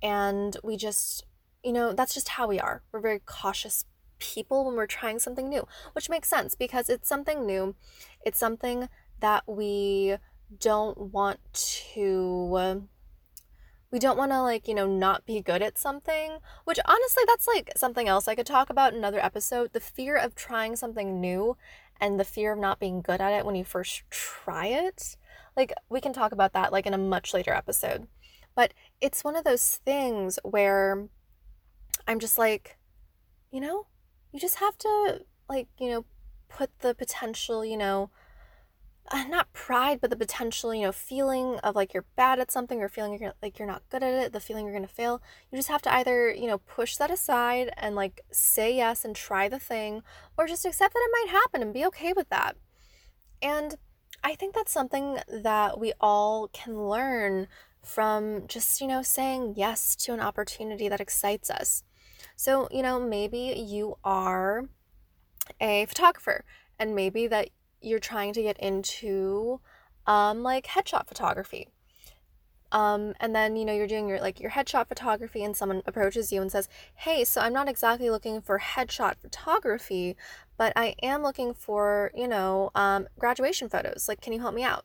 And 0.03 0.57
we 0.63 0.77
just, 0.77 1.25
you 1.63 1.73
know, 1.73 1.93
that's 1.93 2.15
just 2.15 2.31
how 2.31 2.47
we 2.47 2.61
are. 2.61 2.83
We're 2.93 3.01
very 3.01 3.21
cautious 3.21 3.85
people 4.33 4.65
when 4.65 4.75
we're 4.75 4.87
trying 4.87 5.19
something 5.19 5.49
new, 5.49 5.67
which 5.93 6.09
makes 6.09 6.29
sense 6.29 6.55
because 6.55 6.89
it's 6.89 7.09
something 7.09 7.45
new. 7.45 7.75
It's 8.25 8.39
something 8.39 8.89
that 9.21 9.45
we 9.47 10.17
don't 10.61 10.99
want 11.13 11.41
to 11.53 12.87
we 13.91 13.99
don't 13.99 14.19
want 14.19 14.33
to 14.33 14.43
like 14.43 14.69
you 14.69 14.75
know 14.75 14.87
not 14.87 15.25
be 15.25 15.41
good 15.41 15.63
at 15.63 15.79
something 15.79 16.39
which 16.65 16.79
honestly 16.85 17.23
that's 17.27 17.47
like 17.47 17.73
something 17.77 18.09
else 18.09 18.29
i 18.29 18.35
could 18.35 18.47
talk 18.47 18.69
about 18.71 18.93
in 18.93 18.99
another 18.99 19.25
episode. 19.25 19.73
The 19.73 19.81
fear 19.81 20.17
of 20.17 20.35
trying 20.35 20.77
something 20.77 21.21
new 21.21 21.57
and 22.01 22.19
the 22.19 22.25
fear 22.25 22.53
of 22.53 22.59
not 22.59 22.81
being 22.81 23.03
good 23.03 23.21
at 23.21 23.33
it 23.33 23.47
when 23.47 23.55
you 23.55 23.65
first 23.65 24.03
try 24.11 24.67
it. 24.67 25.17
Like 25.57 25.73
we 25.89 26.01
can 26.01 26.13
talk 26.13 26.33
about 26.33 26.53
that 26.55 26.73
like 26.73 26.87
in 26.87 26.95
a 26.95 26.99
much 26.99 27.33
later 27.33 27.53
episode. 27.53 28.09
But 28.57 28.75
it's 29.01 29.25
one 29.25 29.37
of 29.37 29.45
those 29.45 29.81
things 29.85 30.39
where 30.43 31.09
i'm 32.07 32.21
just 32.21 32.37
like 32.37 32.77
you 33.51 33.61
know 33.61 33.87
you 34.35 34.41
just 34.41 34.57
have 34.57 34.77
to 34.77 35.23
like 35.49 35.69
you 35.79 35.89
know 35.89 36.05
put 36.49 36.81
the 36.81 36.95
potential 36.95 37.65
you 37.65 37.77
know 37.77 38.11
uh, 39.11 39.25
not 39.25 39.53
pride, 39.53 40.01
but 40.01 40.09
the 40.09 40.17
potential, 40.17 40.75
you 40.75 40.83
know, 40.83 40.93
feeling 40.93 41.59
of 41.59 41.77
like 41.77 41.93
you're 41.93 42.07
bad 42.17 42.39
at 42.39 42.51
something 42.51 42.81
or 42.81 42.89
feeling 42.89 43.19
you're 43.19 43.35
like 43.43 43.59
you're 43.59 43.69
not 43.69 43.83
good 43.91 44.03
at 44.03 44.15
it, 44.15 44.33
the 44.33 44.41
feeling 44.41 44.65
you're 44.65 44.75
going 44.75 44.87
to 44.87 44.95
fail. 44.95 45.21
You 45.51 45.59
just 45.59 45.69
have 45.69 45.83
to 45.83 45.95
either, 45.95 46.31
you 46.31 46.47
know, 46.47 46.59
push 46.59 46.97
that 46.97 47.11
aside 47.11 47.71
and 47.77 47.95
like 47.95 48.23
say 48.31 48.75
yes 48.75 49.05
and 49.05 49.15
try 49.15 49.49
the 49.49 49.59
thing 49.59 50.03
or 50.39 50.47
just 50.47 50.65
accept 50.65 50.95
that 50.95 51.07
it 51.07 51.13
might 51.13 51.33
happen 51.33 51.61
and 51.61 51.75
be 51.75 51.85
okay 51.87 52.15
with 52.15 52.31
that. 52.31 52.57
And 53.43 53.77
I 54.23 54.35
think 54.37 54.55
that's 54.55 54.73
something 54.73 55.19
that 55.29 55.79
we 55.79 55.93
all 56.01 56.49
can 56.49 56.89
learn 56.89 57.47
from 57.83 58.47
just, 58.47 58.81
you 58.81 58.87
know, 58.87 59.03
saying 59.03 59.55
yes 59.55 59.95
to 59.97 60.15
an 60.15 60.21
opportunity 60.21 60.89
that 60.89 61.01
excites 61.01 61.51
us. 61.51 61.85
So, 62.37 62.69
you 62.71 62.83
know, 62.83 63.01
maybe 63.01 63.55
you 63.57 63.97
are 64.05 64.65
a 65.61 65.87
photographer 65.87 66.45
and 66.79 66.95
maybe 66.95 67.27
that 67.27 67.51
you're 67.81 67.99
trying 67.99 68.33
to 68.33 68.43
get 68.43 68.59
into 68.59 69.61
um, 70.07 70.43
like 70.43 70.67
headshot 70.67 71.07
photography. 71.07 71.69
Um, 72.73 73.15
and 73.21 73.35
then 73.37 73.55
you 73.55 73.65
know 73.65 73.73
you're 73.73 73.87
doing 73.87 74.09
your 74.09 74.21
like 74.21 74.41
your 74.41 74.51
headshot 74.51 74.89
photography 74.89 75.45
and 75.45 75.57
someone 75.57 75.83
approaches 75.87 76.33
you 76.33 76.43
and 76.43 76.51
says 76.51 76.69
hey 76.97 77.23
so 77.23 77.41
i'm 77.41 77.53
not 77.53 77.69
exactly 77.69 78.11
looking 78.11 78.41
for 78.41 78.59
headshot 78.59 79.15
photography 79.21 80.17
but 80.57 80.73
i 80.75 80.97
am 81.01 81.23
looking 81.23 81.55
for 81.55 82.11
you 82.17 82.27
know 82.27 82.73
um, 82.75 83.07
graduation 83.17 83.69
photos 83.69 84.09
like 84.09 84.21
can 84.21 84.33
you 84.33 84.41
help 84.41 84.57
me 84.57 84.65
out 84.65 84.85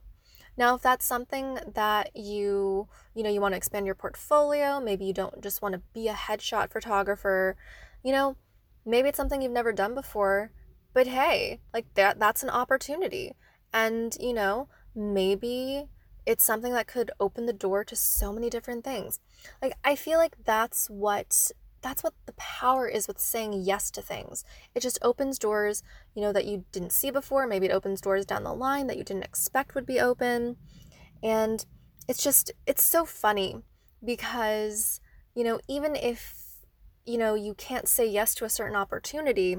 now 0.59 0.75
if 0.75 0.81
that's 0.83 1.05
something 1.05 1.57
that 1.73 2.15
you 2.15 2.87
you 3.15 3.23
know 3.23 3.29
you 3.31 3.41
want 3.41 3.53
to 3.53 3.57
expand 3.57 3.87
your 3.87 3.95
portfolio 3.95 4.79
maybe 4.79 5.05
you 5.05 5.13
don't 5.13 5.41
just 5.41 5.63
want 5.63 5.73
to 5.73 5.81
be 5.93 6.07
a 6.07 6.13
headshot 6.13 6.69
photographer 6.69 7.57
you 8.03 8.11
know 8.11 8.37
maybe 8.85 9.09
it's 9.09 9.17
something 9.17 9.41
you've 9.41 9.51
never 9.51 9.73
done 9.73 9.95
before 9.95 10.51
but 10.93 11.07
hey, 11.07 11.59
like 11.73 11.93
that 11.95 12.19
that's 12.19 12.43
an 12.43 12.49
opportunity. 12.49 13.33
And, 13.71 14.15
you 14.19 14.33
know, 14.33 14.67
maybe 14.95 15.85
it's 16.25 16.43
something 16.43 16.73
that 16.73 16.87
could 16.87 17.11
open 17.19 17.45
the 17.45 17.53
door 17.53 17.83
to 17.83 17.95
so 17.95 18.33
many 18.33 18.49
different 18.49 18.83
things. 18.83 19.19
Like 19.61 19.73
I 19.83 19.95
feel 19.95 20.17
like 20.17 20.35
that's 20.43 20.89
what 20.89 21.51
that's 21.81 22.03
what 22.03 22.13
the 22.25 22.33
power 22.33 22.87
is 22.87 23.07
with 23.07 23.19
saying 23.19 23.53
yes 23.53 23.89
to 23.91 24.01
things. 24.01 24.43
It 24.75 24.81
just 24.81 24.99
opens 25.01 25.39
doors, 25.39 25.83
you 26.13 26.21
know, 26.21 26.33
that 26.33 26.45
you 26.45 26.65
didn't 26.71 26.91
see 26.91 27.11
before. 27.11 27.47
Maybe 27.47 27.67
it 27.67 27.71
opens 27.71 28.01
doors 28.01 28.25
down 28.25 28.43
the 28.43 28.53
line 28.53 28.87
that 28.87 28.97
you 28.97 29.03
didn't 29.03 29.23
expect 29.23 29.75
would 29.75 29.85
be 29.85 29.99
open. 29.99 30.57
And 31.23 31.65
it's 32.07 32.23
just 32.23 32.51
it's 32.65 32.83
so 32.83 33.05
funny 33.05 33.61
because, 34.03 35.01
you 35.35 35.43
know, 35.43 35.59
even 35.67 35.95
if 35.95 36.35
you 37.05 37.17
know, 37.17 37.33
you 37.33 37.55
can't 37.55 37.87
say 37.87 38.07
yes 38.07 38.35
to 38.35 38.45
a 38.45 38.49
certain 38.49 38.75
opportunity, 38.75 39.57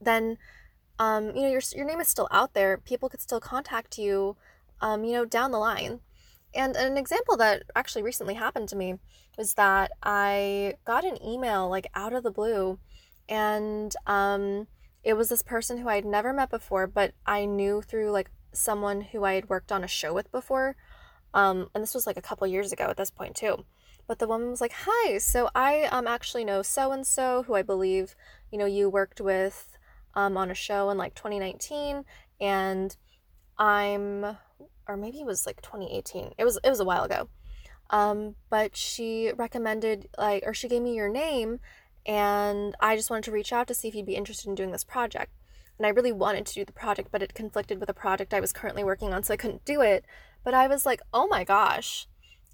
then 0.00 0.36
um, 0.98 1.26
you 1.26 1.42
know 1.42 1.48
your, 1.48 1.60
your 1.74 1.86
name 1.86 2.00
is 2.00 2.08
still 2.08 2.28
out 2.30 2.54
there 2.54 2.76
people 2.78 3.08
could 3.08 3.20
still 3.20 3.40
contact 3.40 3.98
you 3.98 4.36
um, 4.80 5.04
you 5.04 5.12
know 5.12 5.24
down 5.24 5.50
the 5.50 5.58
line 5.58 6.00
and 6.54 6.76
an 6.76 6.96
example 6.96 7.36
that 7.38 7.64
actually 7.74 8.02
recently 8.02 8.34
happened 8.34 8.68
to 8.70 8.76
me 8.76 8.98
was 9.36 9.54
that 9.54 9.92
I 10.02 10.74
got 10.84 11.04
an 11.04 11.22
email 11.22 11.68
like 11.68 11.86
out 11.94 12.12
of 12.12 12.22
the 12.22 12.30
blue, 12.30 12.78
and 13.28 13.94
um, 14.06 14.66
it 15.02 15.14
was 15.14 15.28
this 15.28 15.42
person 15.42 15.78
who 15.78 15.88
I 15.88 15.96
had 15.96 16.04
never 16.04 16.32
met 16.32 16.50
before, 16.50 16.86
but 16.86 17.12
I 17.26 17.44
knew 17.44 17.82
through 17.82 18.10
like 18.10 18.30
someone 18.52 19.00
who 19.00 19.24
I 19.24 19.34
had 19.34 19.48
worked 19.48 19.72
on 19.72 19.84
a 19.84 19.88
show 19.88 20.12
with 20.12 20.30
before. 20.30 20.76
Um, 21.34 21.68
and 21.74 21.82
this 21.82 21.94
was 21.94 22.06
like 22.06 22.16
a 22.16 22.22
couple 22.22 22.46
years 22.46 22.72
ago 22.72 22.84
at 22.84 22.96
this 22.96 23.10
point 23.10 23.34
too. 23.34 23.64
But 24.06 24.18
the 24.18 24.28
woman 24.28 24.50
was 24.50 24.60
like, 24.60 24.72
"Hi, 24.86 25.18
so 25.18 25.50
I 25.54 25.84
um 25.84 26.06
actually 26.06 26.44
know 26.44 26.62
so 26.62 26.92
and 26.92 27.06
so 27.06 27.42
who 27.44 27.54
I 27.54 27.62
believe 27.62 28.14
you 28.52 28.58
know 28.58 28.66
you 28.66 28.88
worked 28.88 29.20
with 29.20 29.78
um 30.14 30.36
on 30.36 30.50
a 30.50 30.54
show 30.54 30.90
in 30.90 30.98
like 30.98 31.14
2019, 31.14 32.04
and 32.40 32.96
I'm 33.58 34.36
or 34.88 34.96
maybe 34.96 35.20
it 35.20 35.26
was 35.26 35.46
like 35.46 35.62
2018. 35.62 36.32
It 36.38 36.44
was 36.44 36.58
it 36.62 36.70
was 36.70 36.80
a 36.80 36.84
while 36.84 37.04
ago. 37.04 37.28
Um, 37.90 38.36
but 38.50 38.76
she 38.76 39.32
recommended 39.36 40.08
like 40.16 40.42
or 40.46 40.54
she 40.54 40.68
gave 40.68 40.82
me 40.82 40.94
your 40.94 41.08
name 41.08 41.60
and 42.06 42.74
I 42.80 42.96
just 42.96 43.10
wanted 43.10 43.24
to 43.24 43.32
reach 43.32 43.52
out 43.52 43.66
to 43.68 43.74
see 43.74 43.88
if 43.88 43.94
you'd 43.94 44.06
be 44.06 44.16
interested 44.16 44.48
in 44.48 44.54
doing 44.54 44.72
this 44.72 44.84
project. 44.84 45.32
And 45.78 45.86
I 45.86 45.90
really 45.90 46.12
wanted 46.12 46.46
to 46.46 46.54
do 46.54 46.64
the 46.64 46.72
project, 46.72 47.08
but 47.10 47.22
it 47.22 47.34
conflicted 47.34 47.80
with 47.80 47.88
a 47.88 47.94
project 47.94 48.32
I 48.32 48.40
was 48.40 48.52
currently 48.52 48.84
working 48.84 49.12
on, 49.12 49.24
so 49.24 49.34
I 49.34 49.38
couldn't 49.38 49.64
do 49.64 49.80
it. 49.80 50.04
But 50.44 50.54
I 50.54 50.68
was 50.68 50.86
like, 50.86 51.00
"Oh 51.12 51.26
my 51.26 51.42
gosh. 51.44 52.06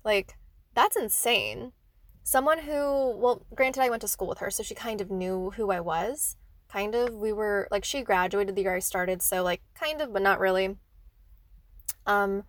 Like 0.04 0.38
that's 0.74 0.96
insane." 0.96 1.72
Someone 2.22 2.60
who, 2.60 3.16
well, 3.16 3.44
granted 3.54 3.82
I 3.82 3.90
went 3.90 4.02
to 4.02 4.08
school 4.08 4.28
with 4.28 4.38
her, 4.38 4.50
so 4.50 4.62
she 4.62 4.74
kind 4.74 5.00
of 5.00 5.10
knew 5.10 5.50
who 5.56 5.70
I 5.70 5.80
was. 5.80 6.36
Kind 6.68 6.94
of. 6.94 7.14
We 7.14 7.32
were 7.32 7.68
like 7.70 7.84
she 7.84 8.02
graduated 8.02 8.56
the 8.56 8.62
year 8.62 8.76
I 8.76 8.78
started, 8.78 9.20
so 9.22 9.42
like 9.42 9.60
kind 9.74 10.00
of, 10.00 10.12
but 10.12 10.22
not 10.22 10.40
really 10.40 10.76
um, 12.06 12.44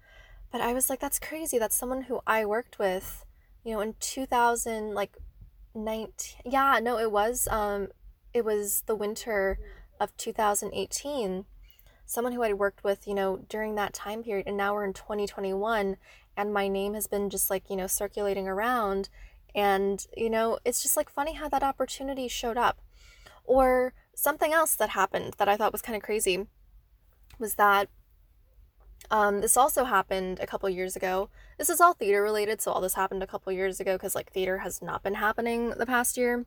but 0.52 0.62
I 0.62 0.74
was 0.74 0.90
like, 0.90 1.00
that's 1.00 1.20
crazy. 1.20 1.58
That's 1.58 1.76
someone 1.76 2.04
who 2.04 2.22
I 2.28 2.46
worked 2.46 2.80
with, 2.80 3.26
you 3.64 3.74
know, 3.74 3.80
in 3.80 3.96
2000, 4.00 4.94
like 4.94 5.18
19. 5.74 6.42
Yeah, 6.46 6.80
no, 6.82 6.98
it 6.98 7.12
was, 7.12 7.48
um, 7.50 7.88
it 8.34 8.44
was 8.44 8.84
the 8.86 8.96
winter 8.96 9.60
of 10.00 10.16
2018. 10.18 11.46
Someone 12.06 12.34
who 12.34 12.44
I 12.44 12.54
worked 12.54 12.84
with, 12.84 13.08
you 13.08 13.14
know, 13.14 13.46
during 13.48 13.76
that 13.76 13.94
time 13.94 14.24
period. 14.24 14.48
And 14.48 14.58
now 14.58 14.74
we're 14.74 14.86
in 14.86 14.94
2021 14.94 15.96
and 16.36 16.54
my 16.54 16.68
name 16.68 16.94
has 16.94 17.08
been 17.08 17.30
just 17.30 17.50
like, 17.50 17.70
you 17.70 17.76
know, 17.76 17.88
circulating 17.88 18.48
around. 18.48 19.10
And, 19.56 20.06
you 20.16 20.30
know, 20.30 20.60
it's 20.66 20.82
just 20.82 20.98
like 20.98 21.10
funny 21.10 21.34
how 21.34 21.48
that 21.50 21.64
opportunity 21.64 22.28
showed 22.28 22.58
up. 22.58 22.82
Or 23.44 23.94
something 24.16 24.54
else 24.54 24.76
that 24.76 24.90
happened 24.90 25.36
that 25.38 25.50
I 25.50 25.58
thought 25.58 25.72
was 25.72 25.82
kind 25.82 25.96
of 25.96 26.04
crazy 26.04 26.48
was 27.40 27.56
that 27.56 27.90
um, 29.10 29.42
this 29.42 29.58
also 29.58 29.86
happened 29.86 30.40
a 30.40 30.48
couple 30.48 30.70
years 30.70 30.96
ago. 30.96 31.30
This 31.58 31.70
is 31.70 31.82
all 31.82 31.94
theater 31.94 32.22
related, 32.22 32.62
so 32.62 32.72
all 32.72 32.82
this 32.82 32.94
happened 32.94 33.24
a 33.24 33.28
couple 33.28 33.52
years 33.52 33.80
ago 33.80 33.96
because 33.96 34.16
like 34.16 34.32
theater 34.32 34.60
has 34.60 34.82
not 34.82 35.04
been 35.04 35.16
happening 35.16 35.72
the 35.72 35.86
past 35.86 36.18
year. 36.18 36.46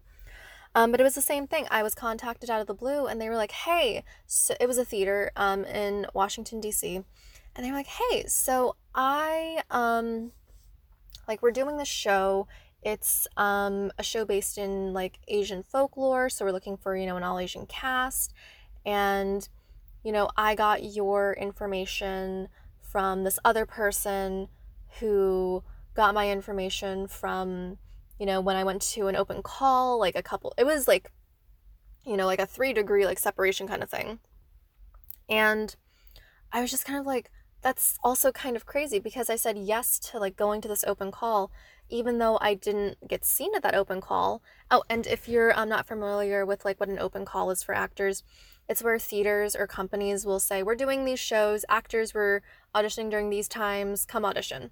Um, 0.74 0.90
but 0.90 1.00
it 1.00 1.04
was 1.04 1.14
the 1.14 1.22
same 1.22 1.46
thing. 1.46 1.66
I 1.70 1.82
was 1.82 1.94
contacted 1.94 2.50
out 2.50 2.60
of 2.60 2.66
the 2.66 2.74
blue, 2.74 3.06
and 3.06 3.20
they 3.20 3.28
were 3.28 3.36
like, 3.36 3.52
"Hey," 3.52 4.02
so 4.26 4.54
it 4.60 4.66
was 4.66 4.78
a 4.78 4.84
theater 4.84 5.30
um, 5.36 5.64
in 5.64 6.06
Washington 6.14 6.60
D.C., 6.60 6.96
and 7.54 7.64
they 7.64 7.70
were 7.70 7.76
like, 7.76 7.86
"Hey, 7.86 8.26
so 8.26 8.76
I 8.94 9.62
um, 9.70 10.32
like 11.28 11.42
we're 11.42 11.52
doing 11.52 11.76
this 11.76 11.88
show. 11.88 12.48
It's 12.82 13.26
um, 13.36 13.92
a 13.98 14.02
show 14.02 14.24
based 14.24 14.58
in 14.58 14.92
like 14.92 15.20
Asian 15.28 15.62
folklore, 15.62 16.28
so 16.28 16.44
we're 16.44 16.52
looking 16.52 16.76
for 16.76 16.96
you 16.96 17.06
know 17.06 17.16
an 17.16 17.22
all 17.22 17.38
Asian 17.38 17.66
cast, 17.66 18.32
and." 18.84 19.48
You 20.04 20.12
know, 20.12 20.28
I 20.36 20.54
got 20.54 20.84
your 20.84 21.32
information 21.32 22.48
from 22.80 23.24
this 23.24 23.38
other 23.44 23.66
person 23.66 24.48
who 25.00 25.64
got 25.94 26.14
my 26.14 26.30
information 26.30 27.08
from, 27.08 27.78
you 28.20 28.26
know, 28.26 28.40
when 28.40 28.54
I 28.54 28.64
went 28.64 28.82
to 28.82 29.08
an 29.08 29.16
open 29.16 29.42
call, 29.42 29.98
like 29.98 30.14
a 30.14 30.22
couple, 30.22 30.52
it 30.58 30.64
was 30.64 30.86
like, 30.86 31.10
you 32.04 32.16
know, 32.16 32.26
like 32.26 32.38
a 32.38 32.46
three 32.46 32.72
degree 32.72 33.06
like 33.06 33.18
separation 33.18 33.66
kind 33.66 33.82
of 33.82 33.90
thing. 33.90 34.20
And 35.28 35.74
I 36.52 36.60
was 36.60 36.70
just 36.70 36.84
kind 36.84 37.00
of 37.00 37.06
like, 37.06 37.30
that's 37.64 37.98
also 38.04 38.30
kind 38.30 38.56
of 38.56 38.66
crazy 38.66 38.98
because 38.98 39.30
I 39.30 39.36
said 39.36 39.56
yes 39.56 39.98
to 40.10 40.18
like 40.18 40.36
going 40.36 40.60
to 40.60 40.68
this 40.68 40.84
open 40.86 41.10
call, 41.10 41.50
even 41.88 42.18
though 42.18 42.36
I 42.42 42.52
didn't 42.52 43.08
get 43.08 43.24
seen 43.24 43.54
at 43.56 43.62
that 43.62 43.74
open 43.74 44.02
call. 44.02 44.42
Oh, 44.70 44.84
and 44.90 45.06
if 45.06 45.30
you're 45.30 45.58
um, 45.58 45.70
not 45.70 45.86
familiar 45.86 46.44
with 46.44 46.66
like 46.66 46.78
what 46.78 46.90
an 46.90 46.98
open 46.98 47.24
call 47.24 47.50
is 47.50 47.62
for 47.62 47.74
actors, 47.74 48.22
it's 48.68 48.82
where 48.82 48.98
theaters 48.98 49.56
or 49.56 49.66
companies 49.66 50.26
will 50.26 50.40
say, 50.40 50.62
We're 50.62 50.74
doing 50.74 51.06
these 51.06 51.18
shows, 51.18 51.64
actors 51.70 52.12
were 52.12 52.42
auditioning 52.74 53.10
during 53.10 53.30
these 53.30 53.48
times, 53.48 54.04
come 54.04 54.26
audition. 54.26 54.70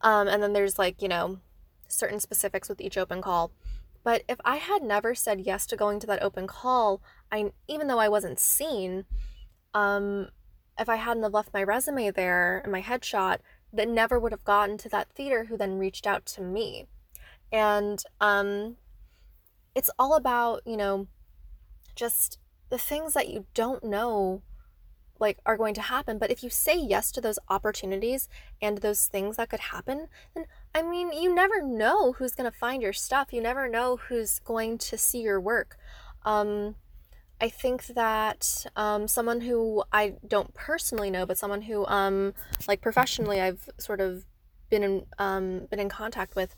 Um, 0.00 0.28
and 0.28 0.42
then 0.42 0.54
there's 0.54 0.78
like, 0.78 1.02
you 1.02 1.08
know, 1.08 1.40
certain 1.88 2.20
specifics 2.20 2.70
with 2.70 2.80
each 2.80 2.96
open 2.96 3.20
call. 3.20 3.52
But 4.02 4.22
if 4.30 4.38
I 4.46 4.56
had 4.56 4.82
never 4.82 5.14
said 5.14 5.42
yes 5.42 5.66
to 5.66 5.76
going 5.76 6.00
to 6.00 6.06
that 6.06 6.22
open 6.22 6.46
call, 6.46 7.02
I 7.30 7.52
even 7.68 7.86
though 7.86 7.98
I 7.98 8.08
wasn't 8.08 8.40
seen, 8.40 9.04
um, 9.74 10.28
if 10.78 10.88
I 10.88 10.96
hadn't 10.96 11.22
have 11.22 11.34
left 11.34 11.54
my 11.54 11.62
resume 11.62 12.10
there 12.10 12.58
and 12.58 12.72
my 12.72 12.82
headshot, 12.82 13.38
that 13.72 13.88
never 13.88 14.18
would 14.18 14.32
have 14.32 14.44
gotten 14.44 14.78
to 14.78 14.88
that 14.90 15.10
theater 15.10 15.44
who 15.44 15.56
then 15.56 15.78
reached 15.78 16.06
out 16.06 16.26
to 16.26 16.42
me. 16.42 16.86
And 17.50 18.02
um, 18.20 18.76
it's 19.74 19.90
all 19.98 20.14
about, 20.14 20.62
you 20.66 20.76
know, 20.76 21.06
just 21.94 22.38
the 22.70 22.78
things 22.78 23.14
that 23.14 23.28
you 23.28 23.46
don't 23.54 23.84
know 23.84 24.42
like 25.18 25.38
are 25.46 25.56
going 25.56 25.74
to 25.74 25.82
happen. 25.82 26.18
But 26.18 26.30
if 26.30 26.42
you 26.42 26.50
say 26.50 26.76
yes 26.76 27.12
to 27.12 27.20
those 27.20 27.38
opportunities 27.48 28.28
and 28.60 28.78
those 28.78 29.06
things 29.06 29.36
that 29.36 29.50
could 29.50 29.60
happen 29.60 30.08
then 30.34 30.46
i 30.74 30.82
mean 30.82 31.12
you 31.12 31.32
never 31.32 31.62
know 31.62 32.12
who's 32.12 32.34
going 32.34 32.50
to 32.50 32.56
find 32.56 32.82
your 32.82 32.92
stuff. 32.92 33.32
You 33.32 33.40
never 33.40 33.68
know 33.68 33.96
who's 34.08 34.40
going 34.40 34.78
to 34.78 34.98
see 34.98 35.20
your 35.20 35.40
work. 35.40 35.78
Um, 36.24 36.76
i 37.42 37.48
think 37.48 37.86
that 37.88 38.64
um, 38.76 39.06
someone 39.06 39.42
who 39.42 39.84
i 39.92 40.14
don't 40.26 40.54
personally 40.54 41.10
know 41.10 41.26
but 41.26 41.36
someone 41.36 41.62
who 41.62 41.84
um, 41.86 42.32
like 42.66 42.80
professionally 42.80 43.40
i've 43.40 43.68
sort 43.78 44.00
of 44.00 44.24
been 44.70 44.82
in 44.82 45.06
um, 45.18 45.66
been 45.70 45.80
in 45.80 45.88
contact 45.88 46.34
with 46.34 46.56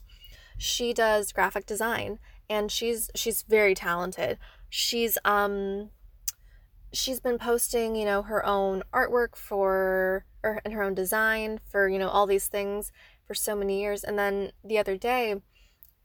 she 0.57 0.93
does 0.93 1.33
graphic 1.33 1.67
design 1.67 2.21
and 2.49 2.71
she's 2.71 3.11
she's 3.15 3.43
very 3.43 3.75
talented 3.75 4.39
she's 4.71 5.19
um 5.25 5.91
she's 6.95 7.21
been 7.21 7.39
posting, 7.39 7.97
you 7.97 8.05
know, 8.05 8.23
her 8.23 8.45
own 8.47 8.83
artwork 8.93 9.37
for 9.37 10.25
or 10.43 10.61
and 10.65 10.73
her 10.75 10.83
own 10.83 10.95
design 10.95 11.61
for, 11.69 11.89
you 11.89 11.99
know, 11.99 12.09
all 12.09 12.27
these 12.27 12.47
things 12.49 12.93
for 13.27 13.35
so 13.35 13.55
many 13.57 13.81
years. 13.81 14.05
And 14.05 14.19
then 14.19 14.53
the 14.63 14.79
other 14.79 14.97
day, 14.97 15.37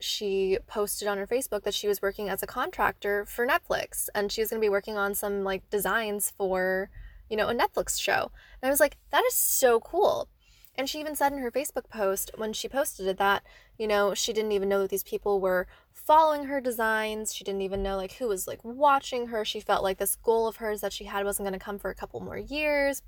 she 0.00 0.58
posted 0.66 1.06
on 1.06 1.18
her 1.18 1.26
Facebook 1.26 1.62
that 1.62 1.74
she 1.74 1.86
was 1.86 2.02
working 2.02 2.28
as 2.28 2.42
a 2.42 2.46
contractor 2.46 3.24
for 3.26 3.46
Netflix 3.46 4.08
and 4.14 4.32
she 4.32 4.40
was 4.40 4.50
going 4.50 4.60
to 4.60 4.64
be 4.64 4.70
working 4.70 4.96
on 4.96 5.14
some 5.14 5.44
like 5.44 5.68
designs 5.70 6.32
for, 6.36 6.90
you 7.28 7.36
know, 7.36 7.48
a 7.48 7.54
Netflix 7.54 8.00
show. 8.00 8.32
And 8.60 8.68
I 8.68 8.70
was 8.70 8.80
like, 8.80 8.96
that 9.10 9.24
is 9.26 9.34
so 9.34 9.78
cool. 9.78 10.28
And 10.76 10.88
she 10.88 11.00
even 11.00 11.14
said 11.14 11.32
in 11.32 11.40
her 11.40 11.50
Facebook 11.50 11.90
post 11.90 12.30
when 12.36 12.54
she 12.54 12.68
posted 12.68 13.06
it 13.06 13.18
that, 13.18 13.42
you 13.76 13.86
know, 13.86 14.14
she 14.14 14.32
didn't 14.32 14.52
even 14.52 14.68
know 14.68 14.80
that 14.80 14.90
these 14.90 15.02
people 15.02 15.40
were 15.40 15.66
following 15.92 16.44
her 16.44 16.60
designs. 16.60 17.34
She 17.34 17.44
didn't 17.44 17.62
even 17.62 17.82
know 17.82 17.96
like 17.96 18.12
who 18.12 18.28
was 18.28 18.46
like 18.46 18.64
watching 18.64 19.26
her. 19.26 19.44
She 19.44 19.60
felt 19.60 19.82
like 19.82 19.98
this 19.98 20.16
goal 20.16 20.46
of 20.46 20.56
hers 20.56 20.80
that 20.80 20.92
she 20.92 21.04
had 21.04 21.24
wasn't 21.24 21.46
going 21.46 21.58
to 21.58 21.64
come 21.64 21.78
for 21.78 21.90
a 21.90 21.94
couple 21.94 22.20
more 22.20 22.38
years. 22.38 23.02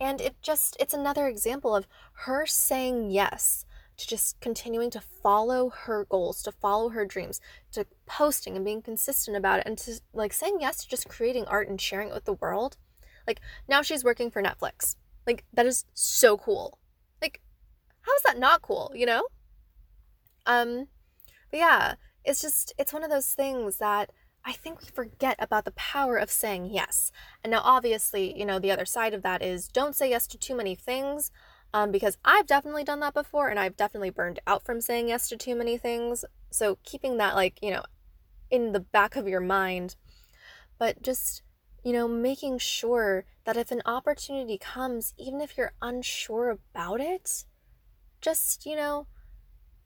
And 0.00 0.20
it 0.20 0.36
just 0.42 0.76
it's 0.78 0.94
another 0.94 1.26
example 1.26 1.74
of 1.74 1.88
her 2.24 2.46
saying 2.46 3.10
yes 3.10 3.64
to 3.96 4.06
just 4.06 4.40
continuing 4.40 4.90
to 4.90 5.00
follow 5.00 5.70
her 5.70 6.06
goals, 6.08 6.42
to 6.42 6.52
follow 6.52 6.90
her 6.90 7.04
dreams, 7.04 7.40
to 7.72 7.86
posting 8.06 8.56
and 8.56 8.64
being 8.64 8.82
consistent 8.82 9.36
about 9.36 9.60
it 9.60 9.66
and 9.66 9.78
to 9.78 10.00
like 10.12 10.32
saying 10.32 10.58
yes 10.60 10.78
to 10.78 10.88
just 10.88 11.08
creating 11.08 11.44
art 11.46 11.68
and 11.68 11.80
sharing 11.80 12.08
it 12.08 12.14
with 12.14 12.24
the 12.24 12.34
world. 12.34 12.76
Like 13.26 13.40
now 13.68 13.82
she's 13.82 14.04
working 14.04 14.30
for 14.30 14.42
Netflix. 14.42 14.96
Like 15.26 15.44
that 15.52 15.66
is 15.66 15.84
so 15.94 16.36
cool. 16.36 16.78
Like 17.22 17.40
how 18.02 18.14
is 18.14 18.22
that 18.22 18.38
not 18.38 18.62
cool, 18.62 18.92
you 18.94 19.06
know? 19.06 19.26
Um, 20.46 20.88
but 21.50 21.58
yeah, 21.58 21.94
it's 22.24 22.42
just, 22.42 22.74
it's 22.78 22.92
one 22.92 23.04
of 23.04 23.10
those 23.10 23.32
things 23.32 23.78
that 23.78 24.10
I 24.44 24.52
think 24.52 24.82
we 24.82 24.88
forget 24.88 25.36
about 25.38 25.64
the 25.64 25.70
power 25.72 26.16
of 26.16 26.30
saying 26.30 26.66
yes. 26.70 27.10
And 27.42 27.50
now, 27.50 27.62
obviously, 27.64 28.38
you 28.38 28.44
know, 28.44 28.58
the 28.58 28.70
other 28.70 28.84
side 28.84 29.14
of 29.14 29.22
that 29.22 29.42
is 29.42 29.68
don't 29.68 29.96
say 29.96 30.10
yes 30.10 30.26
to 30.28 30.38
too 30.38 30.54
many 30.54 30.74
things. 30.74 31.30
Um, 31.74 31.90
because 31.90 32.16
I've 32.24 32.46
definitely 32.46 32.84
done 32.84 33.00
that 33.00 33.14
before 33.14 33.48
and 33.48 33.58
I've 33.58 33.76
definitely 33.76 34.10
burned 34.10 34.38
out 34.46 34.64
from 34.64 34.80
saying 34.80 35.08
yes 35.08 35.28
to 35.28 35.36
too 35.36 35.56
many 35.56 35.76
things. 35.76 36.24
So 36.52 36.78
keeping 36.84 37.16
that, 37.18 37.34
like, 37.34 37.58
you 37.60 37.72
know, 37.72 37.82
in 38.48 38.70
the 38.70 38.78
back 38.80 39.16
of 39.16 39.26
your 39.26 39.40
mind, 39.40 39.96
but 40.78 41.02
just, 41.02 41.42
you 41.82 41.92
know, 41.92 42.06
making 42.06 42.58
sure 42.58 43.24
that 43.44 43.56
if 43.56 43.72
an 43.72 43.82
opportunity 43.86 44.56
comes, 44.56 45.14
even 45.18 45.40
if 45.40 45.58
you're 45.58 45.72
unsure 45.82 46.50
about 46.50 47.00
it, 47.00 47.44
just, 48.20 48.64
you 48.66 48.76
know, 48.76 49.08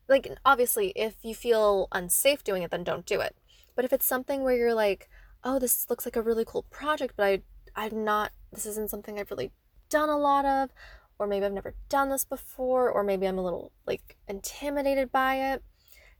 like 0.08 0.30
obviously 0.44 0.92
if 0.96 1.16
you 1.22 1.34
feel 1.34 1.88
unsafe 1.92 2.44
doing 2.44 2.62
it 2.62 2.70
then 2.70 2.84
don't 2.84 3.06
do 3.06 3.20
it. 3.20 3.36
But 3.76 3.84
if 3.84 3.92
it's 3.92 4.06
something 4.06 4.42
where 4.42 4.56
you're 4.56 4.74
like, 4.74 5.08
"Oh, 5.44 5.58
this 5.58 5.88
looks 5.90 6.04
like 6.06 6.16
a 6.16 6.22
really 6.22 6.44
cool 6.44 6.64
project, 6.64 7.14
but 7.16 7.24
I 7.24 7.42
I'm 7.76 8.04
not 8.04 8.32
this 8.52 8.66
isn't 8.66 8.90
something 8.90 9.18
I've 9.18 9.30
really 9.30 9.52
done 9.90 10.08
a 10.08 10.18
lot 10.18 10.44
of." 10.44 10.70
Or 11.18 11.26
maybe 11.26 11.46
I've 11.46 11.52
never 11.52 11.74
done 11.88 12.10
this 12.10 12.24
before, 12.24 12.90
or 12.90 13.02
maybe 13.02 13.26
I'm 13.26 13.38
a 13.38 13.44
little 13.44 13.72
like 13.86 14.16
intimidated 14.28 15.10
by 15.10 15.52
it. 15.52 15.62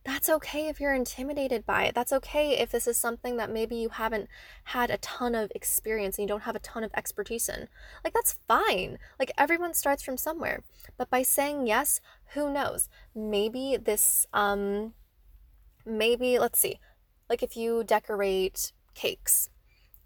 That's 0.05 0.31
okay 0.31 0.69
if 0.69 0.81
you're 0.81 0.95
intimidated 0.95 1.67
by 1.67 1.85
it. 1.85 1.95
That's 1.95 2.13
okay 2.15 2.59
if 2.59 2.71
this 2.71 2.87
is 2.87 2.97
something 2.97 3.37
that 3.37 3.51
maybe 3.51 3.77
you 3.77 3.91
haven't 3.91 4.29
had 4.65 4.91
a 4.91 4.97
ton 4.99 5.35
of 5.35 5.53
experience 5.55 6.17
and 6.17 6.25
you 6.25 6.29
don't 6.29 6.45
have 6.45 6.57
a 6.57 6.61
ton 6.61 6.83
of 6.85 6.93
expertise 6.97 7.49
in. 7.49 7.69
Like, 8.03 8.15
that's 8.15 8.39
fine. 8.47 8.99
Like, 9.19 9.33
everyone 9.37 9.75
starts 9.75 10.03
from 10.03 10.17
somewhere. 10.17 10.63
But 10.97 11.11
by 11.11 11.23
saying 11.23 11.67
yes, 11.67 12.01
who 12.35 12.51
knows? 12.51 12.89
Maybe 13.15 13.77
this, 13.77 14.27
um, 14.33 14.95
maybe, 15.85 16.39
let's 16.39 16.59
see, 16.59 16.79
like 17.29 17.43
if 17.43 17.57
you 17.57 17.85
decorate 17.85 18.73
cakes 18.95 19.51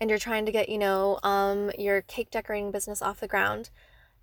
and 0.01 0.11
you're 0.11 0.19
trying 0.19 0.47
to 0.47 0.53
get, 0.53 0.69
you 0.69 0.79
know, 0.79 1.21
um, 1.23 1.71
your 1.79 2.03
cake 2.03 2.31
decorating 2.31 2.73
business 2.73 3.03
off 3.03 3.21
the 3.21 3.29
ground, 3.29 3.71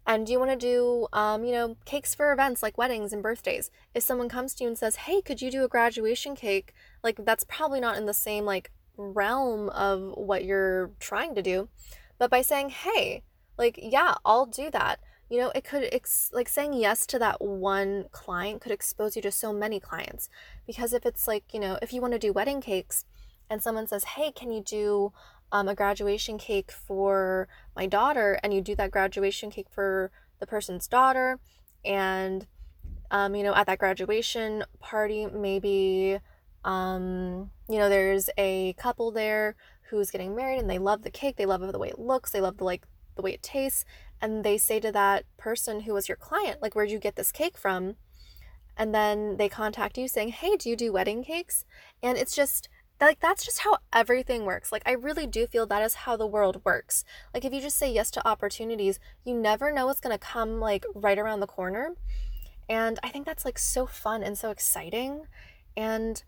and 0.08 0.26
do 0.26 0.32
you 0.32 0.40
want 0.40 0.52
to 0.52 0.58
do, 0.58 1.08
um, 1.14 1.44
you 1.44 1.52
know, 1.52 1.78
cakes 1.86 2.16
for 2.16 2.32
events 2.32 2.64
like 2.64 2.78
weddings 2.78 3.14
and 3.14 3.22
birthdays, 3.22 3.70
if 3.94 4.04
someone 4.04 4.30
comes 4.30 4.56
to 4.56 4.64
you 4.64 4.68
and 4.70 4.78
says, 4.78 4.96
hey, 4.96 5.22
could 5.22 5.42
you 5.42 5.52
do 5.52 5.64
a 5.64 5.68
graduation 5.68 6.36
cake? 6.36 6.74
Like, 7.04 7.26
that's 7.26 7.44
probably 7.44 7.80
not 7.80 7.98
in 7.98 8.06
the 8.06 8.14
same, 8.14 8.46
like, 8.46 8.72
realm 8.98 9.70
of 9.70 10.14
what 10.16 10.44
you're 10.44 10.92
trying 11.00 11.36
to 11.36 11.42
do. 11.42 11.70
But 12.18 12.32
by 12.32 12.42
saying, 12.42 12.70
hey, 12.70 13.24
like, 13.58 13.80
yeah, 13.82 14.16
I'll 14.26 14.46
do 14.46 14.70
that. 14.72 15.00
You 15.30 15.38
know, 15.38 15.52
it 15.54 15.64
could, 15.64 15.88
ex- 15.92 16.32
like, 16.34 16.50
saying 16.50 16.74
yes 16.74 17.06
to 17.06 17.20
that 17.20 17.40
one 17.40 18.06
client 18.12 18.62
could 18.62 18.72
expose 18.72 19.16
you 19.16 19.22
to 19.22 19.32
so 19.32 19.54
many 19.54 19.80
clients. 19.80 20.28
Because 20.66 20.92
if 20.92 21.06
it's 21.06 21.28
like, 21.28 21.54
you 21.54 21.60
know, 21.60 21.78
if 21.82 21.94
you 21.94 22.02
want 22.02 22.14
to 22.14 22.20
do 22.20 22.34
wedding 22.34 22.62
cakes 22.62 23.06
and 23.48 23.62
someone 23.62 23.86
says, 23.86 24.04
hey, 24.04 24.32
can 24.32 24.52
you 24.52 24.62
do 24.62 25.14
um, 25.52 25.68
a 25.68 25.76
graduation 25.76 26.38
cake 26.38 26.72
for 26.72 27.48
my 27.76 27.86
daughter 27.86 28.40
and 28.44 28.54
you 28.54 28.62
do 28.62 28.76
that 28.76 28.92
graduation 28.92 29.50
cake 29.50 29.68
for 29.70 30.12
the 30.40 30.48
person's 30.48 30.88
daughter. 30.88 31.40
And 31.84 32.48
um, 33.12 33.36
you 33.36 33.44
know 33.44 33.56
at 33.56 33.66
that 33.68 33.80
graduation 33.80 34.64
party 34.80 35.26
maybe 35.26 36.20
um, 36.64 37.50
you 37.68 37.78
know 37.78 37.90
there's 37.90 38.30
a 38.38 38.74
couple 38.74 39.12
there 39.12 39.56
who's 39.90 40.12
getting 40.12 40.36
married 40.36 40.60
and 40.60 40.70
they 40.70 40.78
love 40.78 41.02
the 41.02 41.10
cake. 41.10 41.36
They 41.36 41.46
love 41.46 41.62
the 41.62 41.80
way 41.80 41.90
it 41.90 42.00
looks. 42.00 42.32
They 42.32 42.42
love 42.42 42.58
the 42.58 42.64
like 42.64 42.84
the 43.16 43.22
way 43.22 43.34
it 43.34 43.42
tastes. 43.42 43.86
And 44.22 44.44
they 44.44 44.58
say 44.58 44.80
to 44.82 44.92
that 44.92 45.26
person 45.38 45.82
who 45.82 45.94
was 45.94 46.08
your 46.08 46.18
client 46.18 46.62
like 46.62 46.76
where'd 46.76 46.92
you 46.92 47.00
get 47.00 47.16
this 47.16 47.32
cake 47.32 47.58
from? 47.58 47.96
And 48.78 48.96
then 48.96 49.38
they 49.38 49.50
contact 49.50 49.98
you 49.98 50.08
saying 50.08 50.30
hey 50.30 50.58
do 50.58 50.70
you 50.70 50.76
do 50.76 50.94
wedding 50.94 51.24
cakes? 51.24 51.66
And 52.04 52.18
it's 52.18 52.36
just 52.36 52.70
like 53.08 53.20
that's 53.20 53.46
just 53.46 53.60
how 53.60 53.78
everything 53.94 54.46
works. 54.46 54.72
Like 54.72 54.84
i 54.86 54.92
really 54.92 55.28
do 55.28 55.48
feel 55.48 55.66
that 55.68 55.84
is 55.84 55.96
how 55.96 56.18
the 56.18 56.28
world 56.28 56.62
works. 56.64 57.04
Like 57.34 57.46
if 57.46 57.54
you 57.54 57.62
just 57.62 57.78
say 57.78 57.92
yes 57.92 58.12
to 58.12 58.28
opportunities 58.28 59.00
you 59.24 59.34
never 59.34 59.72
know 59.72 59.86
what's 59.86 60.02
going 60.02 60.18
to 60.18 60.26
come 60.26 60.60
like 60.60 60.86
right 60.94 61.20
around 61.20 61.40
the 61.40 61.48
corner. 61.48 61.96
And 62.68 63.00
i 63.04 63.10
think 63.10 63.26
that's 63.26 63.46
like 63.46 63.58
so 63.58 63.86
fun 63.86 64.24
and 64.24 64.38
so 64.38 64.52
exciting. 64.52 65.28
And 65.76 66.24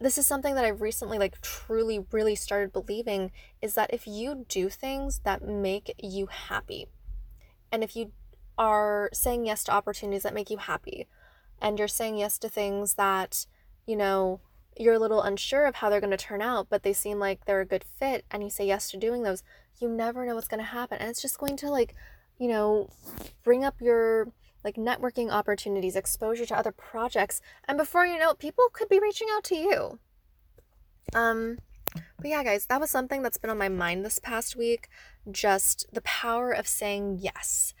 this 0.00 0.18
is 0.18 0.26
something 0.26 0.54
that 0.54 0.64
i've 0.64 0.82
recently 0.82 1.18
like 1.18 1.40
truly 1.40 2.04
really 2.10 2.34
started 2.34 2.72
believing 2.72 3.30
is 3.62 3.74
that 3.74 3.92
if 3.92 4.06
you 4.06 4.44
do 4.48 4.68
things 4.68 5.20
that 5.20 5.42
make 5.42 5.94
you 6.02 6.26
happy 6.26 6.86
and 7.70 7.84
if 7.84 7.96
you 7.96 8.12
are 8.58 9.08
saying 9.12 9.46
yes 9.46 9.64
to 9.64 9.72
opportunities 9.72 10.22
that 10.22 10.34
make 10.34 10.50
you 10.50 10.58
happy 10.58 11.06
and 11.60 11.78
you're 11.78 11.88
saying 11.88 12.16
yes 12.16 12.38
to 12.38 12.48
things 12.48 12.94
that 12.94 13.46
you 13.86 13.96
know 13.96 14.40
you're 14.76 14.94
a 14.94 14.98
little 14.98 15.22
unsure 15.22 15.66
of 15.66 15.76
how 15.76 15.88
they're 15.88 16.00
going 16.00 16.10
to 16.10 16.16
turn 16.16 16.42
out, 16.42 16.68
but 16.68 16.82
they 16.82 16.92
seem 16.92 17.18
like 17.18 17.44
they're 17.44 17.60
a 17.60 17.66
good 17.66 17.84
fit 17.98 18.24
and 18.30 18.42
you 18.42 18.50
say 18.50 18.66
yes 18.66 18.90
to 18.90 18.96
doing 18.96 19.22
those, 19.22 19.42
you 19.78 19.88
never 19.88 20.24
know 20.24 20.34
what's 20.34 20.48
going 20.48 20.58
to 20.58 20.64
happen. 20.64 20.98
And 20.98 21.08
it's 21.08 21.22
just 21.22 21.38
going 21.38 21.56
to 21.58 21.70
like, 21.70 21.94
you 22.38 22.48
know, 22.48 22.90
bring 23.42 23.64
up 23.64 23.80
your 23.80 24.28
like 24.64 24.76
networking 24.76 25.30
opportunities, 25.30 25.94
exposure 25.94 26.46
to 26.46 26.56
other 26.56 26.72
projects, 26.72 27.40
and 27.68 27.76
before 27.76 28.06
you 28.06 28.18
know 28.18 28.30
it, 28.30 28.38
people 28.38 28.64
could 28.72 28.88
be 28.88 28.98
reaching 28.98 29.28
out 29.30 29.44
to 29.44 29.56
you. 29.56 29.98
Um 31.14 31.58
but 32.16 32.28
yeah, 32.30 32.42
guys, 32.42 32.66
that 32.66 32.80
was 32.80 32.90
something 32.90 33.22
that's 33.22 33.38
been 33.38 33.50
on 33.50 33.58
my 33.58 33.68
mind 33.68 34.04
this 34.04 34.18
past 34.18 34.56
week, 34.56 34.88
just 35.30 35.86
the 35.92 36.00
power 36.00 36.50
of 36.50 36.66
saying 36.66 37.18
yes. 37.20 37.74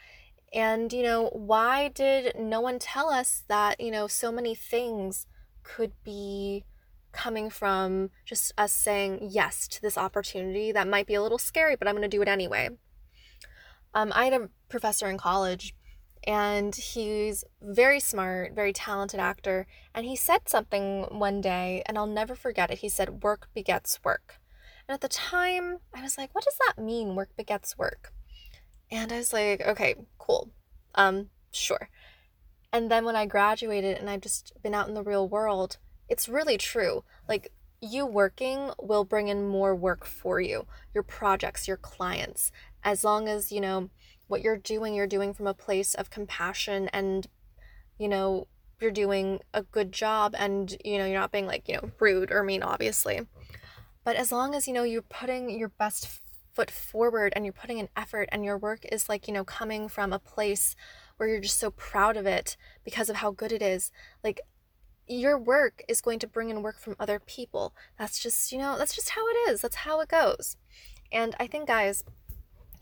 And 0.52 0.92
you 0.92 1.02
know, 1.02 1.30
why 1.32 1.88
did 1.88 2.38
no 2.38 2.60
one 2.60 2.78
tell 2.78 3.08
us 3.10 3.44
that, 3.48 3.80
you 3.80 3.90
know, 3.90 4.06
so 4.06 4.30
many 4.30 4.54
things 4.54 5.26
could 5.62 5.92
be 6.04 6.64
coming 7.14 7.48
from 7.48 8.10
just 8.24 8.52
us 8.58 8.72
saying 8.72 9.28
yes 9.30 9.66
to 9.68 9.80
this 9.80 9.96
opportunity 9.96 10.72
that 10.72 10.88
might 10.88 11.06
be 11.06 11.14
a 11.14 11.22
little 11.22 11.38
scary, 11.38 11.76
but 11.76 11.88
I'm 11.88 11.94
going 11.94 12.08
to 12.08 12.16
do 12.16 12.22
it 12.22 12.28
anyway. 12.28 12.70
Um, 13.94 14.12
I 14.14 14.24
had 14.24 14.32
a 14.34 14.50
professor 14.68 15.08
in 15.08 15.16
college, 15.16 15.74
and 16.26 16.74
he's 16.74 17.44
very 17.62 18.00
smart, 18.00 18.54
very 18.54 18.72
talented 18.72 19.20
actor. 19.20 19.66
And 19.94 20.04
he 20.04 20.16
said 20.16 20.48
something 20.48 21.02
one 21.10 21.40
day, 21.40 21.82
and 21.86 21.96
I'll 21.96 22.06
never 22.06 22.34
forget 22.34 22.70
it. 22.70 22.78
He 22.78 22.88
said, 22.88 23.22
Work 23.22 23.48
begets 23.54 24.00
work. 24.04 24.40
And 24.88 24.94
at 24.94 25.00
the 25.00 25.08
time, 25.08 25.78
I 25.94 26.02
was 26.02 26.18
like, 26.18 26.34
What 26.34 26.44
does 26.44 26.58
that 26.66 26.82
mean, 26.82 27.14
work 27.14 27.36
begets 27.36 27.78
work? 27.78 28.12
And 28.90 29.12
I 29.12 29.18
was 29.18 29.32
like, 29.32 29.60
Okay, 29.60 29.94
cool. 30.18 30.50
Um, 30.94 31.30
sure. 31.52 31.88
And 32.72 32.90
then 32.90 33.04
when 33.04 33.14
I 33.14 33.26
graduated 33.26 33.98
and 33.98 34.10
I've 34.10 34.20
just 34.20 34.52
been 34.60 34.74
out 34.74 34.88
in 34.88 34.94
the 34.94 35.02
real 35.02 35.28
world, 35.28 35.78
it's 36.08 36.28
really 36.28 36.58
true. 36.58 37.04
Like, 37.28 37.52
you 37.80 38.06
working 38.06 38.70
will 38.80 39.04
bring 39.04 39.28
in 39.28 39.46
more 39.46 39.74
work 39.74 40.04
for 40.04 40.40
you, 40.40 40.66
your 40.94 41.02
projects, 41.02 41.68
your 41.68 41.76
clients, 41.76 42.50
as 42.82 43.04
long 43.04 43.28
as, 43.28 43.52
you 43.52 43.60
know, 43.60 43.90
what 44.26 44.42
you're 44.42 44.56
doing, 44.56 44.94
you're 44.94 45.06
doing 45.06 45.34
from 45.34 45.46
a 45.46 45.54
place 45.54 45.94
of 45.94 46.10
compassion 46.10 46.88
and, 46.92 47.26
you 47.98 48.08
know, 48.08 48.46
you're 48.80 48.90
doing 48.90 49.40
a 49.52 49.62
good 49.62 49.92
job 49.92 50.34
and, 50.38 50.76
you 50.84 50.98
know, 50.98 51.04
you're 51.04 51.20
not 51.20 51.32
being 51.32 51.46
like, 51.46 51.68
you 51.68 51.74
know, 51.74 51.90
rude 52.00 52.32
or 52.32 52.42
mean, 52.42 52.62
obviously. 52.62 53.26
But 54.02 54.16
as 54.16 54.32
long 54.32 54.54
as, 54.54 54.66
you 54.66 54.74
know, 54.74 54.82
you're 54.82 55.02
putting 55.02 55.50
your 55.50 55.68
best 55.68 56.20
foot 56.52 56.70
forward 56.70 57.32
and 57.34 57.44
you're 57.44 57.52
putting 57.52 57.80
an 57.80 57.88
effort 57.96 58.28
and 58.32 58.44
your 58.44 58.56
work 58.56 58.84
is 58.90 59.08
like, 59.08 59.26
you 59.26 59.34
know, 59.34 59.44
coming 59.44 59.88
from 59.88 60.12
a 60.12 60.18
place 60.18 60.76
where 61.16 61.28
you're 61.28 61.40
just 61.40 61.58
so 61.58 61.70
proud 61.70 62.16
of 62.16 62.26
it 62.26 62.56
because 62.84 63.08
of 63.08 63.16
how 63.16 63.30
good 63.30 63.52
it 63.52 63.62
is, 63.62 63.90
like, 64.22 64.40
your 65.06 65.38
work 65.38 65.82
is 65.88 66.00
going 66.00 66.18
to 66.20 66.26
bring 66.26 66.50
in 66.50 66.62
work 66.62 66.78
from 66.78 66.96
other 66.98 67.20
people. 67.20 67.74
That's 67.98 68.18
just, 68.18 68.52
you 68.52 68.58
know, 68.58 68.78
that's 68.78 68.94
just 68.94 69.10
how 69.10 69.26
it 69.28 69.50
is. 69.50 69.60
That's 69.60 69.76
how 69.76 70.00
it 70.00 70.08
goes. 70.08 70.56
And 71.12 71.34
I 71.38 71.46
think, 71.46 71.68
guys, 71.68 72.04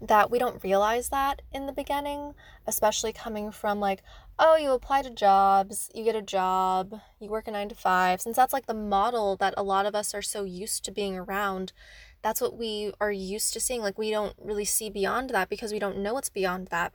that 0.01 0.31
we 0.31 0.39
don't 0.39 0.65
realize 0.65 1.11
that 1.11 1.43
in 1.53 1.67
the 1.67 1.73
beginning, 1.73 2.35
especially 2.67 3.13
coming 3.13 3.53
from 3.53 3.79
like, 3.79 4.03
oh, 4.39 4.57
you 4.57 4.73
apply 4.73 5.03
to 5.03 5.11
jobs, 5.11 5.91
you 5.95 6.03
get 6.03 6.17
a 6.17 6.23
job, 6.23 7.01
you 7.21 7.29
work 7.29 7.47
a 7.47 7.53
nine 7.53 7.69
to 7.69 7.75
five, 7.75 8.21
since 8.21 8.37
that's 8.37 8.53
like 8.53 8.67
the 8.67 8.75
model 8.75 9.37
that 9.37 9.55
a 9.57 9.63
lot 9.63 9.87
of 9.87 9.95
us 9.95 10.13
are 10.13 10.23
so 10.23 10.43
used 10.43 10.85
to 10.85 10.91
being 10.91 11.17
around. 11.17 11.73
That's 12.21 12.41
what 12.41 12.57
we 12.57 12.93
are 13.01 13.13
used 13.13 13.53
to 13.53 13.61
seeing. 13.61 13.81
Like, 13.81 13.99
we 13.99 14.11
don't 14.11 14.35
really 14.43 14.65
see 14.65 14.91
beyond 14.91 15.31
that 15.31 15.49
because 15.49 15.73
we 15.73 15.79
don't 15.79 15.99
know 15.99 16.15
what's 16.15 16.31
beyond 16.31 16.69
that. 16.69 16.95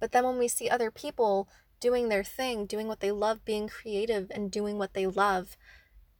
But 0.00 0.12
then 0.12 0.24
when 0.24 0.38
we 0.38 0.48
see 0.48 0.68
other 0.68 0.90
people 0.90 1.48
doing 1.80 2.08
their 2.08 2.24
thing, 2.24 2.66
doing 2.66 2.88
what 2.88 3.00
they 3.00 3.10
love, 3.12 3.44
being 3.44 3.68
creative 3.68 4.30
and 4.30 4.50
doing 4.50 4.78
what 4.78 4.94
they 4.94 5.06
love. 5.06 5.56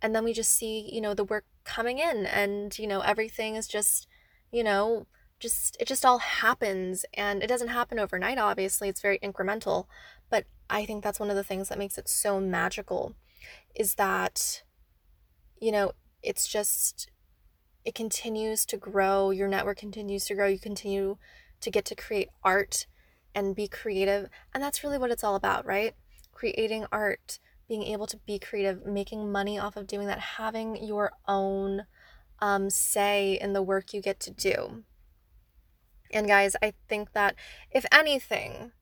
And 0.00 0.14
then 0.14 0.24
we 0.24 0.32
just 0.32 0.52
see, 0.52 0.88
you 0.92 1.00
know, 1.00 1.14
the 1.14 1.24
work 1.24 1.44
coming 1.64 1.98
in 1.98 2.26
and, 2.26 2.78
you 2.78 2.86
know, 2.86 3.00
everything 3.00 3.56
is 3.56 3.66
just, 3.66 4.06
you 4.52 4.62
know, 4.62 5.06
just 5.38 5.76
it 5.78 5.86
just 5.86 6.04
all 6.04 6.18
happens 6.18 7.04
and 7.14 7.42
it 7.42 7.46
doesn't 7.46 7.68
happen 7.68 7.98
overnight 7.98 8.38
obviously 8.38 8.88
it's 8.88 9.00
very 9.00 9.18
incremental 9.20 9.86
but 10.30 10.44
i 10.68 10.84
think 10.84 11.02
that's 11.02 11.20
one 11.20 11.30
of 11.30 11.36
the 11.36 11.44
things 11.44 11.68
that 11.68 11.78
makes 11.78 11.96
it 11.98 12.08
so 12.08 12.40
magical 12.40 13.14
is 13.74 13.94
that 13.94 14.62
you 15.60 15.70
know 15.70 15.92
it's 16.22 16.48
just 16.48 17.10
it 17.84 17.94
continues 17.94 18.66
to 18.66 18.76
grow 18.76 19.30
your 19.30 19.48
network 19.48 19.78
continues 19.78 20.24
to 20.24 20.34
grow 20.34 20.46
you 20.46 20.58
continue 20.58 21.16
to 21.60 21.70
get 21.70 21.84
to 21.84 21.94
create 21.94 22.28
art 22.42 22.86
and 23.34 23.56
be 23.56 23.68
creative. 23.68 24.28
And 24.52 24.62
that's 24.62 24.82
really 24.82 24.98
what 24.98 25.10
it's 25.10 25.24
all 25.24 25.34
about, 25.34 25.66
right? 25.66 25.94
Creating 26.32 26.86
art, 26.90 27.38
being 27.68 27.82
able 27.82 28.06
to 28.06 28.16
be 28.18 28.38
creative, 28.38 28.86
making 28.86 29.30
money 29.30 29.58
off 29.58 29.76
of 29.76 29.86
doing 29.86 30.06
that, 30.06 30.18
having 30.18 30.82
your 30.82 31.12
own 31.26 31.84
um, 32.40 32.70
say 32.70 33.38
in 33.40 33.52
the 33.52 33.62
work 33.62 33.92
you 33.92 34.00
get 34.00 34.20
to 34.20 34.30
do. 34.30 34.84
And 36.10 36.26
guys, 36.26 36.56
I 36.62 36.72
think 36.88 37.12
that 37.12 37.34
if 37.70 37.84
anything, 37.92 38.72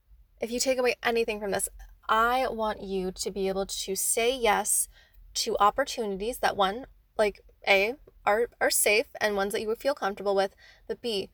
if 0.40 0.50
you 0.50 0.60
take 0.60 0.78
away 0.78 0.94
anything 1.02 1.40
from 1.40 1.50
this, 1.50 1.68
I 2.08 2.46
want 2.48 2.82
you 2.82 3.10
to 3.10 3.30
be 3.30 3.48
able 3.48 3.66
to 3.66 3.96
say 3.96 4.36
yes 4.36 4.88
to 5.34 5.56
opportunities 5.58 6.38
that 6.38 6.56
one, 6.56 6.86
like 7.18 7.40
A, 7.66 7.94
are, 8.24 8.48
are 8.60 8.70
safe 8.70 9.06
and 9.20 9.36
ones 9.36 9.52
that 9.52 9.60
you 9.60 9.68
would 9.68 9.78
feel 9.78 9.94
comfortable 9.94 10.34
with, 10.34 10.54
but 10.86 11.00
B, 11.00 11.30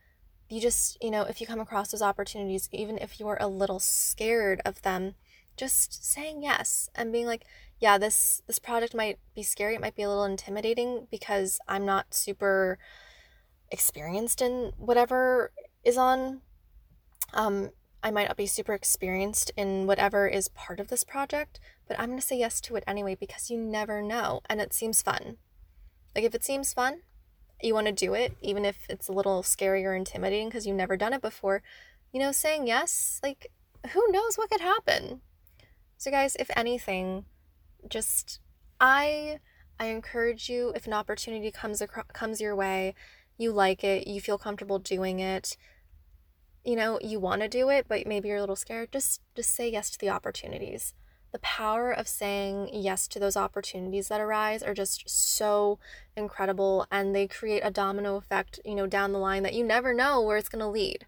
you 0.53 0.61
just, 0.61 1.03
you 1.03 1.11
know, 1.11 1.23
if 1.23 1.41
you 1.41 1.47
come 1.47 1.61
across 1.61 1.91
those 1.91 2.03
opportunities, 2.03 2.69
even 2.73 2.99
if 2.99 3.19
you're 3.19 3.39
a 3.41 3.49
little 3.49 3.79
scared 3.79 4.61
of 4.67 4.83
them, 4.83 5.15
just 5.57 6.05
saying 6.05 6.43
yes 6.43 6.91
and 6.95 7.11
being 7.11 7.27
like, 7.27 7.45
yeah, 7.81 7.97
this 7.97 8.43
this 8.47 8.59
project 8.59 8.95
might 8.95 9.19
be 9.35 9.43
scary, 9.43 9.77
it 9.77 9.81
might 9.81 9.97
be 9.97 10.03
a 10.03 10.09
little 10.09 10.25
intimidating 10.25 11.09
because 11.11 11.59
I'm 11.67 11.87
not 11.87 12.13
super 12.13 12.79
experienced 13.71 14.43
in 14.43 14.73
whatever 14.77 15.53
is 15.83 15.97
on 15.97 16.43
um 17.33 17.71
I 18.03 18.11
might 18.11 18.29
not 18.29 18.37
be 18.37 18.47
super 18.47 18.75
experienced 18.75 19.53
in 19.57 19.87
whatever 19.87 20.27
is 20.27 20.49
part 20.49 20.81
of 20.81 20.89
this 20.89 21.05
project, 21.05 21.61
but 21.89 21.99
I'm 21.99 22.09
going 22.11 22.21
to 22.21 22.27
say 22.27 22.37
yes 22.37 22.61
to 22.63 22.77
it 22.77 22.85
anyway 22.87 23.15
because 23.19 23.49
you 23.49 23.57
never 23.57 24.03
know 24.03 24.43
and 24.51 24.61
it 24.61 24.75
seems 24.75 25.01
fun. 25.01 25.39
Like 26.15 26.25
if 26.25 26.35
it 26.35 26.45
seems 26.45 26.75
fun, 26.75 27.03
you 27.63 27.75
want 27.75 27.87
to 27.87 27.93
do 27.93 28.15
it 28.15 28.37
even 28.41 28.65
if 28.65 28.87
it's 28.89 29.09
a 29.09 29.13
little 29.13 29.43
scary 29.43 29.85
or 29.85 29.95
intimidating 29.95 30.49
because 30.49 30.67
you've 30.67 30.77
never 30.77 30.97
done 30.97 31.13
it 31.13 31.23
before. 31.23 31.63
You 32.13 32.21
know, 32.21 32.33
saying 32.33 32.67
yes, 32.67 33.21
like 33.23 33.51
who 33.93 34.05
knows 34.11 34.37
what 34.37 34.51
could 34.51 34.61
happen. 34.61 35.21
So 35.97 36.11
guys, 36.11 36.37
if 36.39 36.51
anything, 36.57 37.25
just 37.89 38.41
I 38.81 39.39
I 39.79 39.87
encourage 39.87 40.49
you 40.49 40.73
if 40.75 40.87
an 40.87 40.93
opportunity 40.93 41.51
comes 41.51 41.81
across, 41.81 42.07
comes 42.13 42.41
your 42.41 42.55
way, 42.55 42.95
you 43.39 43.53
like 43.53 43.83
it, 43.83 44.07
you 44.07 44.21
feel 44.21 44.39
comfortable 44.39 44.79
doing 44.79 45.21
it, 45.21 45.57
you 46.65 46.77
know, 46.77 46.99
you 47.03 47.19
want 47.19 47.43
to 47.43 47.49
do 47.49 47.69
it, 47.71 47.87
but 47.89 48.07
maybe 48.07 48.29
you're 48.29 48.37
a 48.39 48.41
little 48.41 48.57
scared, 48.57 48.93
just 48.93 49.21
just 49.35 49.55
say 49.55 49.71
yes 49.71 49.91
to 49.91 49.99
the 49.99 50.11
opportunities. 50.11 50.95
The 51.33 51.39
power 51.39 51.91
of 51.91 52.09
saying 52.09 52.71
yes 52.73 53.09
to 53.09 53.19
those 53.19 53.37
opportunities 53.39 54.09
that 54.09 54.21
arise 54.21 54.63
are 54.63 54.75
just 54.75 55.09
so 55.09 55.79
incredible 56.15 56.87
and 56.91 57.15
they 57.15 57.27
create 57.27 57.63
a 57.65 57.71
domino 57.71 58.17
effect, 58.17 58.61
you 58.65 58.75
know, 58.75 58.87
down 58.87 59.13
the 59.13 59.19
line 59.19 59.43
that 59.43 59.55
you 59.55 59.65
never 59.65 59.95
know 59.95 60.21
where 60.21 60.37
it's 60.37 60.51
going 60.51 60.61
to 60.61 60.69
lead. 60.69 61.07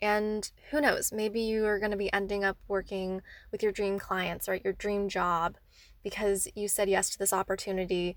And 0.00 0.50
who 0.70 0.80
knows, 0.80 1.12
maybe 1.12 1.40
you 1.40 1.66
are 1.66 1.78
going 1.78 1.90
to 1.90 1.96
be 1.96 2.12
ending 2.12 2.44
up 2.44 2.56
working 2.66 3.20
with 3.52 3.62
your 3.62 3.72
dream 3.72 3.98
clients 3.98 4.48
or 4.48 4.54
at 4.54 4.64
your 4.64 4.72
dream 4.72 5.08
job 5.08 5.56
because 6.02 6.48
you 6.54 6.68
said 6.68 6.88
yes 6.88 7.10
to 7.10 7.18
this 7.18 7.32
opportunity 7.32 8.16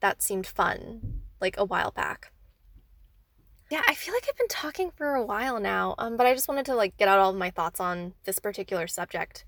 that 0.00 0.22
seemed 0.22 0.46
fun 0.46 1.22
like 1.40 1.56
a 1.58 1.64
while 1.64 1.90
back. 1.90 2.32
Yeah, 3.70 3.80
I 3.88 3.94
feel 3.94 4.12
like 4.12 4.26
I've 4.28 4.36
been 4.36 4.48
talking 4.48 4.90
for 4.94 5.14
a 5.14 5.24
while 5.24 5.58
now, 5.58 5.94
um, 5.96 6.18
but 6.18 6.26
I 6.26 6.34
just 6.34 6.46
wanted 6.46 6.66
to 6.66 6.74
like 6.74 6.96
get 6.98 7.08
out 7.08 7.18
all 7.18 7.30
of 7.30 7.36
my 7.36 7.50
thoughts 7.50 7.80
on 7.80 8.12
this 8.24 8.38
particular 8.38 8.86
subject. 8.86 9.44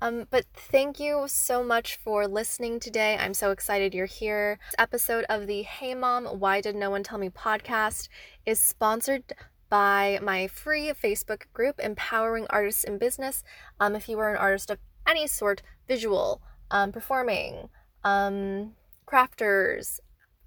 Um, 0.00 0.26
but 0.30 0.46
thank 0.54 0.98
you 0.98 1.24
so 1.26 1.62
much 1.62 1.96
for 1.96 2.26
listening 2.26 2.80
today. 2.80 3.16
I'm 3.18 3.34
so 3.34 3.50
excited 3.50 3.94
you're 3.94 4.06
here. 4.06 4.58
This 4.70 4.74
episode 4.78 5.24
of 5.28 5.46
the 5.46 5.62
Hey 5.62 5.94
Mom, 5.94 6.24
Why 6.24 6.60
Did 6.60 6.76
No 6.76 6.90
One 6.90 7.02
Tell 7.02 7.18
Me 7.18 7.28
podcast 7.28 8.08
is 8.46 8.58
sponsored 8.58 9.32
by 9.68 10.18
my 10.22 10.46
free 10.48 10.92
Facebook 10.92 11.44
group, 11.52 11.78
Empowering 11.78 12.46
Artists 12.50 12.84
in 12.84 12.98
Business. 12.98 13.42
Um, 13.80 13.94
if 13.94 14.08
you 14.08 14.18
are 14.18 14.30
an 14.30 14.36
artist 14.36 14.70
of 14.70 14.78
any 15.06 15.26
sort, 15.26 15.62
visual, 15.88 16.42
um, 16.70 16.92
performing, 16.92 17.68
um, 18.04 18.72
crafters, 19.06 20.00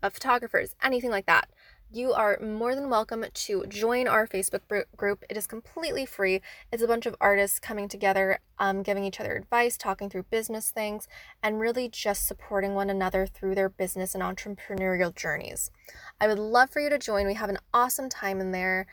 uh, 0.04 0.10
photographers, 0.10 0.76
anything 0.84 1.12
like 1.12 1.26
that 1.26 1.50
you 1.96 2.12
are 2.12 2.38
more 2.42 2.76
than 2.76 2.90
welcome 2.90 3.24
to 3.34 3.66
join 3.68 4.06
our 4.06 4.28
Facebook 4.28 4.60
group. 4.98 5.24
It 5.30 5.38
is 5.38 5.48
completely 5.48 6.06
free. 6.06 6.42
It's 6.70 6.84
a 6.84 6.88
bunch 6.88 7.06
of 7.06 7.16
artists 7.22 7.58
coming 7.58 7.88
together, 7.88 8.40
um, 8.60 8.84
giving 8.84 9.06
each 9.06 9.22
other 9.22 9.34
advice, 9.38 9.78
talking 9.78 10.10
through 10.10 10.24
business 10.24 10.72
things, 10.72 11.08
and 11.42 11.58
really 11.58 11.88
just 11.88 12.28
supporting 12.28 12.74
one 12.74 12.90
another 12.90 13.26
through 13.26 13.56
their 13.56 13.70
business 13.70 14.14
and 14.14 14.22
entrepreneurial 14.22 15.16
journeys. 15.16 15.72
I 16.20 16.28
would 16.28 16.38
love 16.38 16.70
for 16.70 16.82
you 16.82 16.90
to 16.90 17.00
join. 17.00 17.28
We 17.28 17.36
have 17.36 17.50
an 17.50 17.60
awesome 17.74 18.10
time 18.10 18.42
in 18.42 18.52
there. 18.52 18.88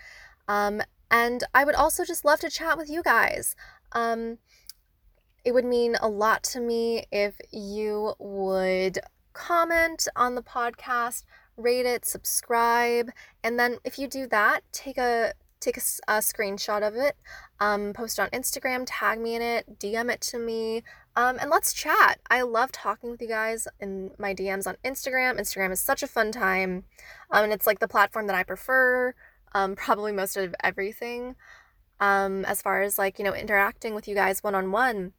Um, 0.46 0.80
and 1.10 1.42
I 1.52 1.64
would 1.64 1.74
also 1.74 2.04
just 2.04 2.24
love 2.24 2.38
to 2.38 2.50
chat 2.50 2.78
with 2.78 2.88
you 2.88 3.02
guys. 3.02 3.56
Um, 3.90 4.38
it 5.44 5.50
would 5.50 5.64
mean 5.64 5.96
a 6.00 6.08
lot 6.08 6.44
to 6.44 6.60
me 6.60 7.06
if 7.10 7.34
you 7.50 8.14
would 8.20 9.00
comment 9.32 10.06
on 10.14 10.36
the 10.36 10.42
podcast 10.42 11.24
rate 11.56 11.86
it, 11.86 12.04
subscribe, 12.04 13.10
and 13.42 13.58
then 13.58 13.78
if 13.84 13.98
you 13.98 14.08
do 14.08 14.26
that, 14.28 14.62
take 14.72 14.98
a 14.98 15.34
take 15.62 15.76
a, 15.76 15.80
a 16.08 16.18
screenshot 16.18 16.86
of 16.86 16.96
it, 16.96 17.16
um, 17.60 17.92
post 17.92 18.18
on 18.18 18.28
Instagram, 18.30 18.84
tag 18.86 19.20
me 19.20 19.36
in 19.36 19.42
it, 19.42 19.78
DM 19.78 20.12
it 20.12 20.20
to 20.20 20.38
me, 20.38 20.82
um, 21.14 21.38
and 21.40 21.50
let's 21.50 21.72
chat. 21.72 22.20
I 22.28 22.42
love 22.42 22.72
talking 22.72 23.10
with 23.10 23.22
you 23.22 23.28
guys 23.28 23.68
in 23.80 24.10
my 24.18 24.34
DMs 24.34 24.66
on 24.66 24.76
Instagram. 24.84 25.38
Instagram 25.40 25.70
is 25.72 25.80
such 25.80 26.02
a 26.02 26.08
fun 26.08 26.32
time, 26.32 26.84
um, 27.30 27.44
and 27.44 27.52
it's 27.52 27.66
like 27.66 27.78
the 27.78 27.88
platform 27.88 28.26
that 28.26 28.36
I 28.36 28.42
prefer, 28.42 29.14
um, 29.54 29.74
probably 29.76 30.12
most 30.12 30.36
of 30.36 30.54
everything, 30.62 31.36
um, 32.00 32.44
as 32.44 32.60
far 32.60 32.82
as 32.82 32.98
like 32.98 33.18
you 33.18 33.24
know 33.24 33.34
interacting 33.34 33.94
with 33.94 34.08
you 34.08 34.14
guys 34.14 34.42
one 34.42 34.54
on 34.54 34.72
one. 34.72 35.12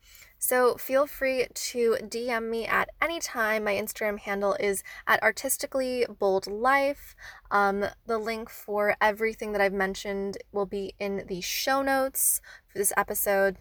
So 0.44 0.76
feel 0.76 1.08
free 1.08 1.48
to 1.54 1.96
DM 2.02 2.50
me 2.50 2.68
at 2.68 2.90
any 3.02 3.22
time. 3.22 3.64
My 3.64 3.76
Instagram 3.76 4.20
handle 4.20 4.58
is 4.60 4.84
at 5.08 5.24
artistically 5.24 6.06
bold 6.20 6.48
life. 6.48 7.16
Um, 7.50 7.86
the 8.08 8.18
link 8.18 8.50
for 8.50 8.98
everything 9.00 9.54
that 9.54 9.62
I've 9.62 9.72
mentioned 9.72 10.38
will 10.52 10.66
be 10.66 10.96
in 11.00 11.24
the 11.30 11.40
show 11.40 11.82
notes 11.82 12.42
for 12.68 12.78
this 12.78 12.92
episode. 12.98 13.56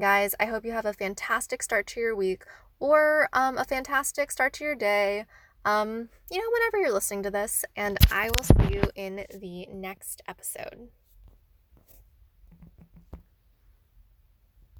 Guys, 0.00 0.34
I 0.40 0.46
hope 0.46 0.64
you 0.64 0.72
have 0.72 0.86
a 0.86 0.94
fantastic 0.94 1.62
start 1.62 1.86
to 1.88 2.00
your 2.00 2.16
week 2.16 2.44
or 2.80 3.28
um, 3.34 3.58
a 3.58 3.66
fantastic 3.66 4.30
start 4.30 4.54
to 4.54 4.64
your 4.64 4.74
day. 4.74 5.26
Um, 5.66 6.08
you 6.30 6.38
know, 6.38 6.50
whenever 6.50 6.78
you're 6.78 6.94
listening 6.94 7.24
to 7.24 7.30
this, 7.30 7.62
and 7.76 7.98
I 8.10 8.30
will 8.34 8.44
see 8.44 8.76
you 8.76 8.84
in 8.94 9.26
the 9.38 9.66
next 9.70 10.22
episode. 10.26 10.88